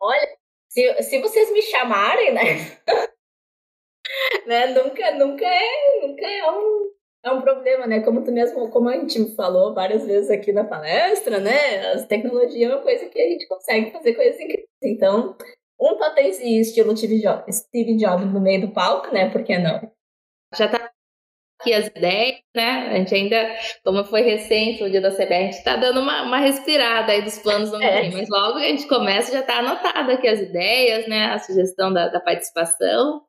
[0.01, 0.42] Olha,
[0.73, 2.41] se, se vocês me chamarem, né?
[4.47, 4.65] né?
[4.73, 6.91] Nunca, nunca é, nunca é um,
[7.23, 7.99] é um problema, né?
[7.99, 11.91] Como tu mesmo, como a gente falou várias vezes aqui na palestra, né?
[11.91, 14.67] As tecnologias é uma coisa que a gente consegue fazer coisas incríveis.
[14.81, 15.37] Então,
[15.79, 19.29] um totemzinho estilo Steve Jobs, Steve Jobs no meio do palco, né?
[19.29, 19.91] Por que não?
[20.55, 20.91] Já tá
[21.63, 22.89] aqui as ideias, né?
[22.89, 26.23] A gente ainda, como foi recente o dia da CBR, a gente está dando uma,
[26.23, 28.09] uma respirada aí dos planos do é.
[28.11, 31.27] mas logo que a gente começa já está anotado aqui as ideias, né?
[31.27, 33.23] A sugestão da, da participação.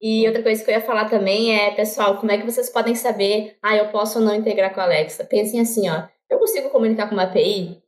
[0.00, 2.94] E outra coisa que eu ia falar também é, pessoal, como é que vocês podem
[2.94, 5.24] saber, ah, eu posso ou não integrar com a Alexa?
[5.24, 7.80] Pensem assim, ó, eu consigo comunicar com uma API?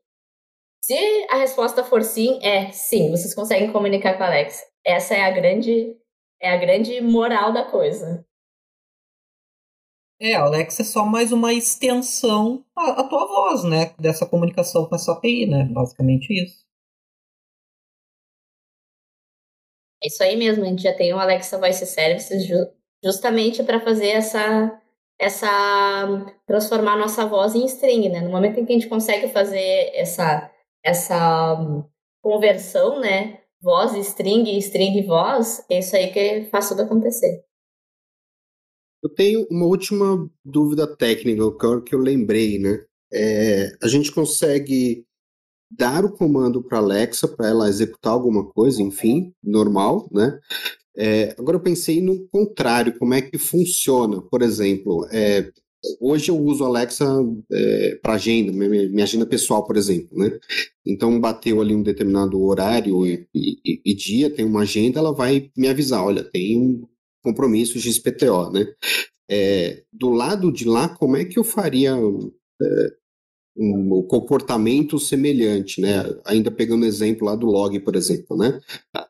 [0.80, 0.94] Se
[1.30, 4.62] a resposta for sim, é sim, vocês conseguem comunicar com a Alexa.
[4.84, 5.96] Essa é a grande
[6.44, 8.24] é a grande moral da coisa.
[10.20, 13.94] É, Alexa é só mais uma extensão à, à tua voz, né?
[13.98, 15.64] Dessa comunicação com essa API, né?
[15.64, 16.64] Basicamente isso.
[20.02, 22.46] É isso aí mesmo, a gente já tem o Alexa Voice Services
[23.02, 24.80] justamente para fazer essa
[25.18, 25.48] essa
[26.46, 28.20] transformar nossa voz em string, né?
[28.20, 30.50] No momento em que a gente consegue fazer essa
[30.84, 31.56] essa
[32.22, 37.42] conversão, né, voz, string, string, voz, é isso aí que faz tudo acontecer.
[39.02, 41.42] Eu tenho uma última dúvida técnica
[41.82, 42.84] que eu lembrei, né?
[43.12, 45.06] É, a gente consegue
[45.70, 50.38] dar o comando para Alexa para ela executar alguma coisa, enfim, normal, né?
[50.96, 54.20] É, agora eu pensei no contrário, como é que funciona?
[54.22, 55.50] Por exemplo, é,
[56.00, 57.06] Hoje eu uso Alexa
[57.50, 60.38] é, para agenda, minha, agenda pessoal, por exemplo, né?
[60.86, 65.50] Então bateu ali um determinado horário e, e, e, dia, tem uma agenda, ela vai
[65.56, 66.86] me avisar, olha, tem um
[67.22, 68.66] compromisso XPTO, né?
[69.30, 72.90] É, do lado de lá, como é que eu faria é,
[73.56, 76.02] um, comportamento semelhante, né?
[76.24, 78.60] Ainda pegando o exemplo lá do log, por exemplo, né?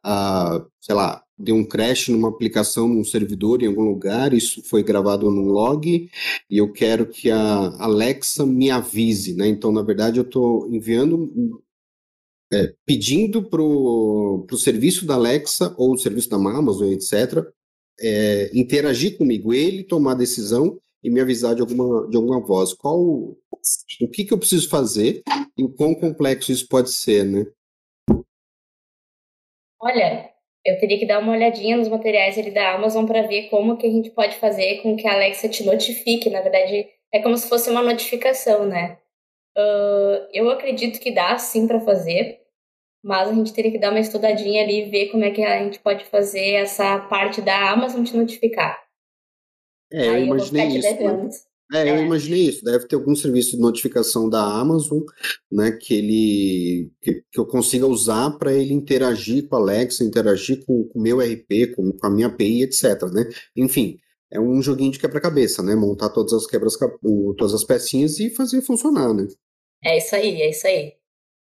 [0.04, 4.82] A, sei lá, deu um crash numa aplicação, num servidor em algum lugar, isso foi
[4.82, 6.08] gravado num log,
[6.48, 9.48] e eu quero que a Alexa me avise, né?
[9.48, 11.62] Então, na verdade, eu estou enviando,
[12.52, 17.44] é, pedindo para o serviço da Alexa ou o serviço da Amazon, etc.,
[18.00, 22.72] é, interagir comigo, ele tomar a decisão e me avisar de alguma, de alguma voz.
[22.72, 25.22] Qual, o que, que eu preciso fazer
[25.56, 27.46] e o quão complexo isso pode ser, né?
[29.80, 30.33] Olha,
[30.64, 33.86] eu teria que dar uma olhadinha nos materiais ali da Amazon para ver como que
[33.86, 36.30] a gente pode fazer com que a Alexa te notifique.
[36.30, 38.98] Na verdade, é como se fosse uma notificação, né?
[39.56, 42.40] Uh, eu acredito que dá sim para fazer,
[43.04, 45.62] mas a gente teria que dar uma estudadinha ali e ver como é que a
[45.62, 48.82] gente pode fazer essa parte da Amazon te notificar.
[49.92, 51.02] É, Aí eu imaginei eu isso.
[51.02, 51.28] Né?
[51.72, 52.02] É, eu é.
[52.02, 52.64] imaginei isso.
[52.64, 55.00] Deve ter algum serviço de notificação da Amazon,
[55.50, 60.64] né, que ele que, que eu consiga usar para ele interagir com a Alexa, interagir
[60.64, 63.02] com o meu RP, com, com, a minha API, etc.
[63.12, 63.28] Né?
[63.56, 63.98] Enfim,
[64.30, 65.74] é um joguinho de quebra-cabeça, né?
[65.74, 66.74] Montar todas as quebras,
[67.36, 69.26] todas as pecinhas e fazer funcionar, né?
[69.82, 70.94] É isso aí, é isso aí.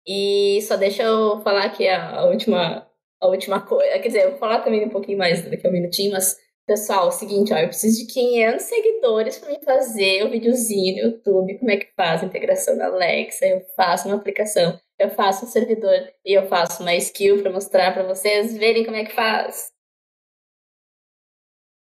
[0.07, 2.87] E só deixa eu falar aqui a, a última
[3.21, 3.99] a última coisa.
[3.99, 6.37] Quer dizer, eu vou falar também um pouquinho mais daqui a um minutinho, mas
[6.67, 10.31] Pessoal, é o seguinte, ó, eu preciso de 500 seguidores para me fazer o um
[10.31, 14.77] videozinho no YouTube, como é que faz a integração da Alexa, eu faço uma aplicação,
[14.99, 15.95] eu faço um servidor
[16.25, 19.71] e eu faço uma skill para mostrar para vocês verem como é que faz.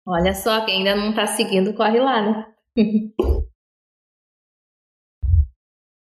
[0.07, 2.55] Olha só, quem ainda não está seguindo, corre lá, né?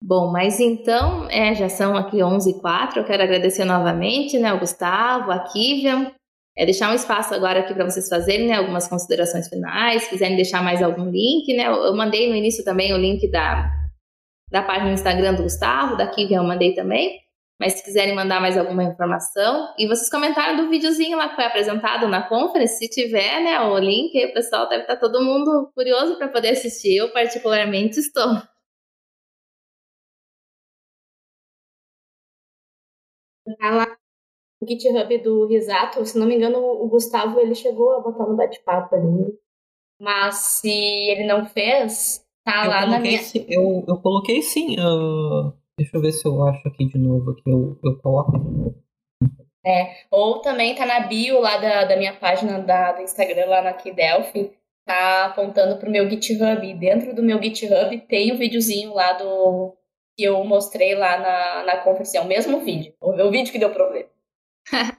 [0.02, 4.52] Bom, mas então, é, já são aqui 11 e 04 eu quero agradecer novamente, né,
[4.52, 6.12] o Gustavo, a Kivian,
[6.56, 10.36] é, deixar um espaço agora aqui para vocês fazerem, né, algumas considerações finais, se quiserem
[10.36, 13.72] deixar mais algum link, né, eu mandei no início também o link da,
[14.52, 17.20] da página do Instagram do Gustavo, da Kivian eu mandei também,
[17.60, 21.46] mas se quiserem mandar mais alguma informação, e vocês comentaram do videozinho lá que foi
[21.46, 25.72] apresentado na conferência, se tiver, né, o link, o pessoal deve estar tá todo mundo
[25.76, 28.42] curioso para poder assistir, eu particularmente estou.
[34.68, 38.96] GitHub do Risato, se não me engano, o Gustavo ele chegou a botar no bate-papo
[38.96, 39.38] ali.
[40.00, 43.20] Mas se ele não fez, tá eu lá na minha.
[43.20, 44.76] Sim, eu, eu coloquei sim.
[44.80, 47.32] Uh, deixa eu ver se eu acho aqui de novo.
[47.32, 48.84] Aqui eu, eu coloco de novo.
[49.66, 53.62] É, ou também tá na bio lá da, da minha página da, do Instagram, lá
[53.62, 54.52] na Delphi,
[54.86, 56.68] tá apontando pro meu GitHub.
[56.68, 59.74] E dentro do meu GitHub tem o um videozinho lá do,
[60.16, 63.60] que eu mostrei lá na, na conferência, é o mesmo vídeo, o, o vídeo que
[63.60, 64.10] deu problema.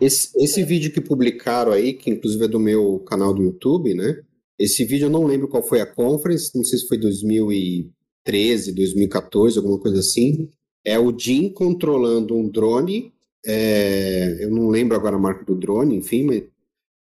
[0.00, 4.22] Esse, esse vídeo que publicaram aí, que inclusive é do meu canal do YouTube, né?
[4.58, 9.58] Esse vídeo eu não lembro qual foi a conference, não sei se foi 2013, 2014,
[9.58, 10.48] alguma coisa assim.
[10.84, 13.12] É o Jim controlando um drone.
[13.44, 16.42] É, eu não lembro agora a marca do drone, enfim, mas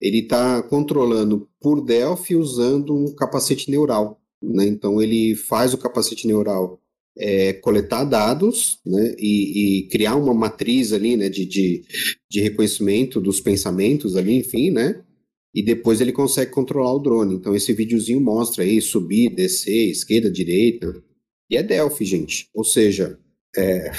[0.00, 4.20] ele está controlando por Delphi usando um capacete neural.
[4.42, 4.66] Né?
[4.66, 6.80] Então ele faz o capacete neural
[7.18, 11.84] é, coletar dados né, e, e, criar uma matriz ali né, de, de,
[12.30, 15.02] de, reconhecimento dos pensamentos ali, enfim, né?
[15.52, 17.34] E depois ele consegue controlar o drone.
[17.34, 20.94] Então esse videozinho mostra aí subir, descer, esquerda, direita.
[21.50, 22.48] E é Delphi, gente.
[22.54, 23.18] Ou seja,
[23.56, 23.90] é,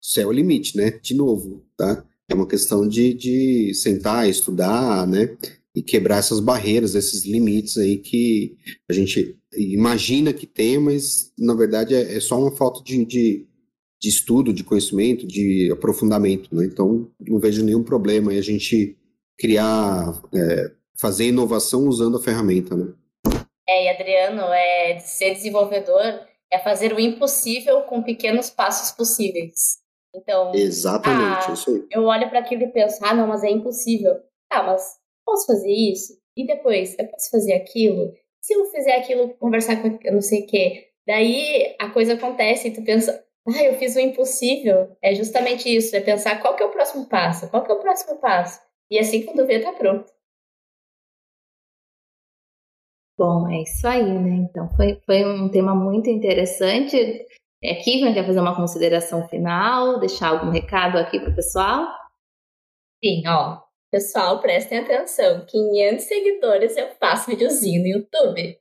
[0.00, 0.90] céu é o limite, né?
[0.90, 2.06] De novo, tá?
[2.28, 5.36] É uma questão de, de sentar, estudar, né?
[5.74, 8.56] E quebrar essas barreiras, esses limites aí que
[8.88, 13.46] a gente imagina que tem, mas na verdade é, é só uma falta de, de,
[14.00, 16.54] de, estudo, de conhecimento, de aprofundamento.
[16.54, 16.66] Né?
[16.66, 18.96] Então, não vejo nenhum problema em a gente
[19.38, 22.76] criar, é, fazer inovação usando a ferramenta.
[22.76, 22.92] Né?
[23.68, 26.02] É, e Adriano, é, ser desenvolvedor
[26.52, 29.78] é fazer o impossível com pequenos passos possíveis.
[30.14, 31.86] Então, exatamente, ah, isso aí.
[31.92, 34.12] eu olho para aquilo e penso, ah, não, mas é impossível.
[34.50, 34.82] Ah, mas
[35.24, 36.18] posso fazer isso?
[36.36, 38.12] E depois, eu posso fazer aquilo?
[38.40, 42.68] Se eu fizer aquilo, conversar com eu não sei o quê, daí a coisa acontece
[42.68, 44.96] e tu pensa, ah, eu fiz o impossível.
[45.02, 47.80] É justamente isso, é pensar qual que é o próximo passo, qual que é o
[47.80, 48.60] próximo passo.
[48.90, 50.10] E assim quando vê, tá pronto.
[53.18, 54.46] Bom, é isso aí, né?
[54.48, 56.96] Então foi, foi um tema muito interessante.
[57.62, 61.86] É, Kivan quer fazer uma consideração final, deixar algum recado aqui para o pessoal?
[63.04, 63.69] Sim, ó.
[63.90, 65.44] Pessoal, prestem atenção.
[65.46, 68.58] 500 seguidores eu faço videozinho no YouTube.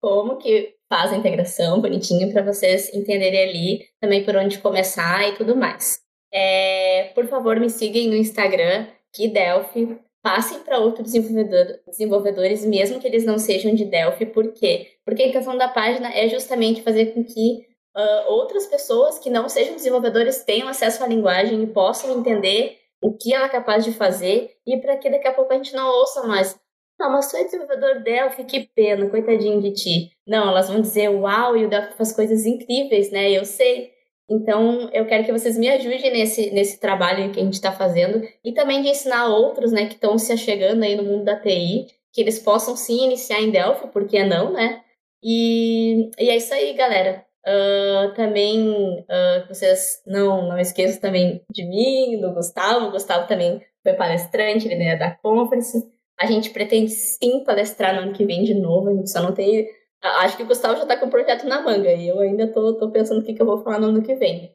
[0.00, 5.34] Como que faz a integração bonitinho para vocês entenderem ali também por onde começar e
[5.34, 6.00] tudo mais.
[6.32, 9.98] É, por favor, me sigam no Instagram, que Delphi.
[10.22, 14.26] Passem para outros desenvolvedor, desenvolvedores, mesmo que eles não sejam de Delphi.
[14.26, 14.88] Por quê?
[15.04, 17.64] Porque a intenção da página é justamente fazer com que
[17.96, 23.16] uh, outras pessoas que não sejam desenvolvedores tenham acesso à linguagem e possam entender o
[23.16, 25.88] que ela é capaz de fazer e para que daqui a pouco a gente não
[25.88, 26.58] ouça mais.
[26.98, 30.10] Não, mas tu é desenvolvedor Delphi, que pena, coitadinho de ti.
[30.26, 33.30] Não, elas vão dizer, uau, e o Delphi faz coisas incríveis, né?
[33.30, 33.92] Eu sei.
[34.28, 38.26] Então, eu quero que vocês me ajudem nesse, nesse trabalho que a gente está fazendo
[38.42, 41.86] e também de ensinar outros, né, que estão se achegando aí no mundo da TI,
[42.12, 44.82] que eles possam sim iniciar em Delphi, por que não, né?
[45.22, 47.25] E, e é isso aí, galera.
[47.46, 52.86] Uh, também uh, vocês não, não esqueçam também de mim, do Gustavo.
[52.86, 55.88] O Gustavo também foi palestrante, ele é da conference.
[56.20, 59.32] A gente pretende sim palestrar no ano que vem de novo, a gente só não
[59.32, 59.68] tem.
[60.02, 62.74] Acho que o Gustavo já está com o projeto na manga e eu ainda tô,
[62.74, 64.52] tô pensando o que, que eu vou falar no ano que vem.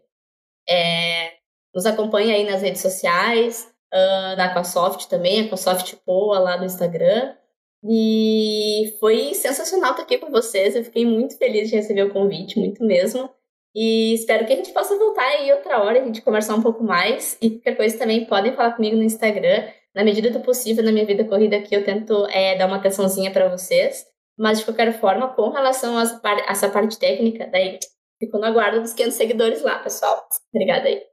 [0.70, 1.32] É,
[1.74, 7.36] nos acompanha aí nas redes sociais, uh, na Aquasoft também, Aquasoft Poa lá no Instagram.
[7.84, 10.76] E foi sensacional estar aqui com vocês.
[10.76, 13.30] Eu fiquei muito feliz de receber o convite, muito mesmo.
[13.74, 16.84] E espero que a gente possa voltar aí outra hora, a gente conversar um pouco
[16.84, 17.38] mais.
[17.42, 19.68] E qualquer coisa também podem falar comigo no Instagram.
[19.96, 23.32] Na medida do possível, na minha vida corrida aqui, eu tento é, dar uma atençãozinha
[23.32, 24.06] para vocês.
[24.38, 26.04] Mas, de qualquer forma, com relação a
[26.48, 27.80] essa parte técnica, daí
[28.20, 30.22] fico no aguardo dos 500 seguidores lá, pessoal.
[30.54, 31.11] Obrigada aí.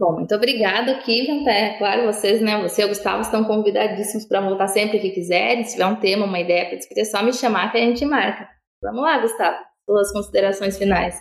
[0.00, 1.48] Bom, muito obrigada, Kivan.
[1.50, 2.62] É claro, vocês, né?
[2.62, 5.64] Você e o Gustavo estão convidadíssimos para voltar sempre que quiserem.
[5.64, 8.04] Se tiver um tema, uma ideia para discutir, é só me chamar que a gente
[8.04, 8.48] marca.
[8.80, 9.56] Vamos lá, Gustavo.
[9.84, 11.20] Suas considerações finais.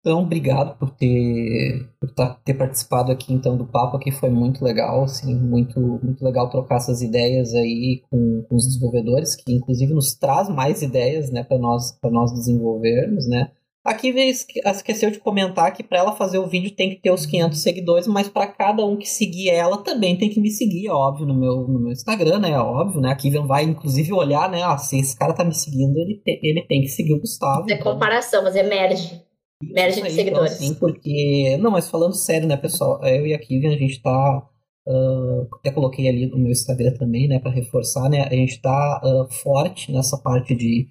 [0.00, 4.62] Então, obrigado por ter, por tá, ter participado aqui então do papo aqui, foi muito
[4.62, 9.94] legal, assim, muito, muito legal trocar essas ideias aí com, com os desenvolvedores, que inclusive
[9.94, 13.50] nos traz mais ideias, né, para nós, nós desenvolvermos, né.
[13.84, 17.58] Aqui esqueceu de comentar que para ela fazer o vídeo tem que ter os 500
[17.58, 21.26] seguidores, mas para cada um que seguir ela também tem que me seguir, é óbvio,
[21.26, 22.52] no meu, no meu Instagram, né?
[22.52, 23.10] É óbvio, né?
[23.10, 24.62] A Kivian vai inclusive olhar, né?
[24.62, 27.70] Ah, se esse cara tá me seguindo, ele, te, ele tem que seguir o Gustavo.
[27.70, 29.20] É comparação, mas é merge.
[29.62, 30.54] Merge de seguidores.
[30.54, 31.56] Então, assim, porque.
[31.58, 33.02] Não, mas falando sério, né, pessoal?
[33.04, 34.48] Eu e a Kivian, a gente tá.
[34.86, 38.22] Uh, até coloquei ali no meu Instagram também, né, para reforçar, né?
[38.22, 40.88] A gente tá uh, forte nessa parte de.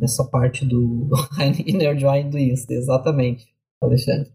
[0.00, 1.08] Nessa parte do
[1.66, 3.46] Inner Join do Insta, exatamente,
[3.80, 4.32] Alexandre.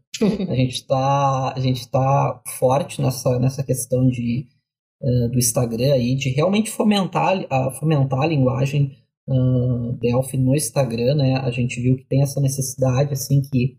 [0.49, 4.47] a gente tá, a gente tá forte nessa, nessa questão de,
[5.01, 8.97] uh, do Instagram aí, de realmente fomentar, a, fomentar a linguagem
[9.27, 11.35] uh, Delphi no Instagram, né?
[11.35, 13.77] A gente viu que tem essa necessidade, assim, que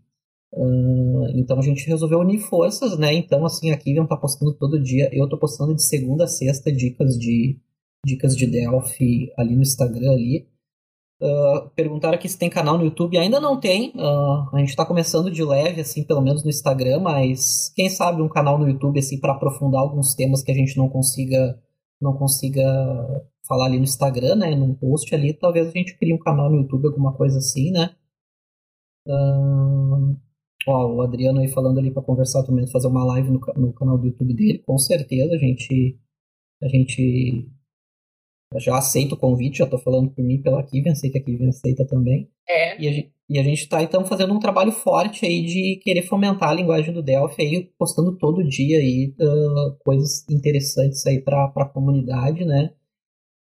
[0.53, 3.13] uh, então a gente resolveu unir forças, né?
[3.13, 6.71] Então, assim, a Kivian tá postando todo dia, eu tô postando de segunda a sexta
[6.71, 7.57] dicas de
[8.05, 10.47] dicas de Delphi ali no Instagram ali.
[11.21, 13.17] Uh, perguntaram aqui se tem canal no YouTube.
[13.17, 13.91] Ainda não tem.
[13.95, 18.21] Uh, a gente está começando de leve, assim, pelo menos no Instagram, mas quem sabe
[18.21, 21.59] um canal no YouTube, assim, para aprofundar alguns temas que a gente não consiga
[22.01, 22.63] não consiga
[23.47, 26.57] falar ali no Instagram, né, num post ali, talvez a gente crie um canal no
[26.57, 27.95] YouTube, alguma coisa assim, né.
[29.07, 30.15] Uh,
[30.67, 33.97] ó, o Adriano aí falando ali para conversar também, fazer uma live no, no canal
[33.97, 35.99] do YouTube dele, com certeza a gente
[36.61, 37.49] a gente
[38.57, 41.49] já aceita o convite, já tô falando por mim pela Kivian, sei que a Kivian
[41.49, 42.29] aceita também.
[42.47, 42.81] É.
[42.81, 46.01] E a gente, e a gente tá então fazendo um trabalho forte aí de querer
[46.01, 51.51] fomentar a linguagem do Delphi aí, postando todo dia aí uh, coisas interessantes aí para
[51.55, 52.71] a comunidade, né?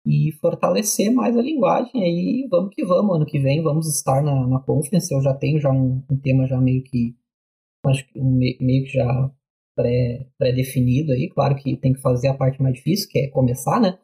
[0.07, 4.47] e fortalecer mais a linguagem aí vamos que vamos ano que vem vamos estar na,
[4.47, 7.13] na conference eu já tenho já um, um tema já meio que
[7.85, 9.31] acho que um, meio que já
[9.75, 13.81] pré pré aí claro que tem que fazer a parte mais difícil que é começar
[13.81, 13.99] né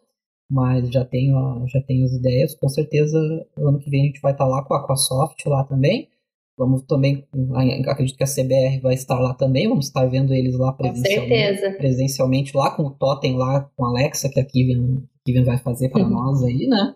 [0.50, 2.56] mas já tenho já tenho as ideias.
[2.56, 3.18] Com certeza
[3.58, 6.10] ano que vem a gente vai estar lá com a Aquasoft lá também.
[6.56, 7.28] Vamos também,
[7.88, 12.56] acredito que a CBR vai estar lá também, vamos estar vendo eles lá presencialmente, presencialmente
[12.56, 16.04] lá com o Totem, lá com a Alexa, que a Kivian, Kivian vai fazer para
[16.04, 16.12] uhum.
[16.12, 16.96] nós aí, né?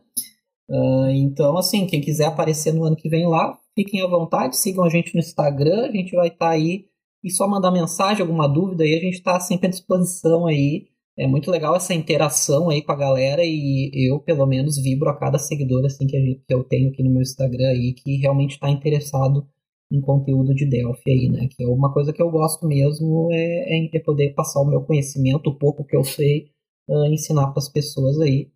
[0.70, 4.84] Uh, então, assim, quem quiser aparecer no ano que vem lá, fiquem à vontade, sigam
[4.84, 6.86] a gente no Instagram, a gente vai estar aí.
[7.24, 10.86] E só mandar mensagem, alguma dúvida aí, a gente está sempre à disposição aí
[11.18, 15.18] é muito legal essa interação aí com a galera e eu, pelo menos, vibro a
[15.18, 18.52] cada seguidor assim que, gente, que eu tenho aqui no meu Instagram aí que realmente
[18.52, 19.48] está interessado
[19.92, 21.48] em conteúdo de Delphi aí, né?
[21.50, 25.50] Que é uma coisa que eu gosto mesmo é, é poder passar o meu conhecimento,
[25.50, 26.52] o pouco que eu sei,
[26.90, 28.52] uh, ensinar para as pessoas aí.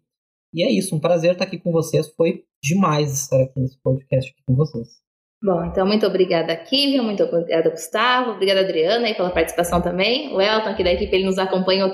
[0.54, 2.10] E é isso, um prazer estar aqui com vocês.
[2.16, 5.01] Foi demais estar aqui nesse podcast aqui com vocês.
[5.44, 10.32] Bom, então muito obrigada, Kívia, muito obrigada, Gustavo, obrigada, Adriana, aí, pela participação também.
[10.34, 11.92] O Elton, aqui da equipe, ele nos acompanha o.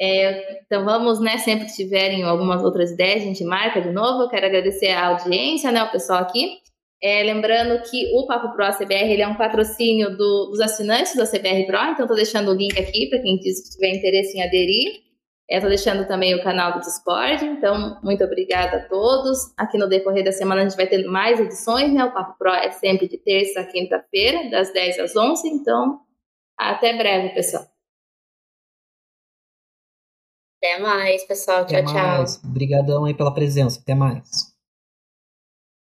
[0.00, 4.22] É, então vamos, né, sempre que tiverem algumas outras ideias, a gente marca de novo.
[4.22, 6.58] Eu quero agradecer a audiência, né, o pessoal aqui.
[7.02, 11.26] É, lembrando que o Papo Pro CBR ele é um patrocínio do, dos assinantes da
[11.26, 15.01] CBR Pro, então estou deixando o link aqui para quem tiver interesse em aderir.
[15.52, 19.52] Estou é, deixando também o canal do Discord, então muito obrigada a todos.
[19.58, 22.02] Aqui no decorrer da semana a gente vai ter mais edições, né?
[22.04, 26.00] O Papo Pro é sempre de terça a quinta-feira, das 10 às 11, então
[26.58, 27.66] até breve, pessoal.
[30.56, 31.62] Até mais, pessoal.
[31.62, 32.36] Até tchau, mais.
[32.36, 32.50] tchau.
[32.50, 33.78] Obrigadão aí pela presença.
[33.78, 34.51] Até mais.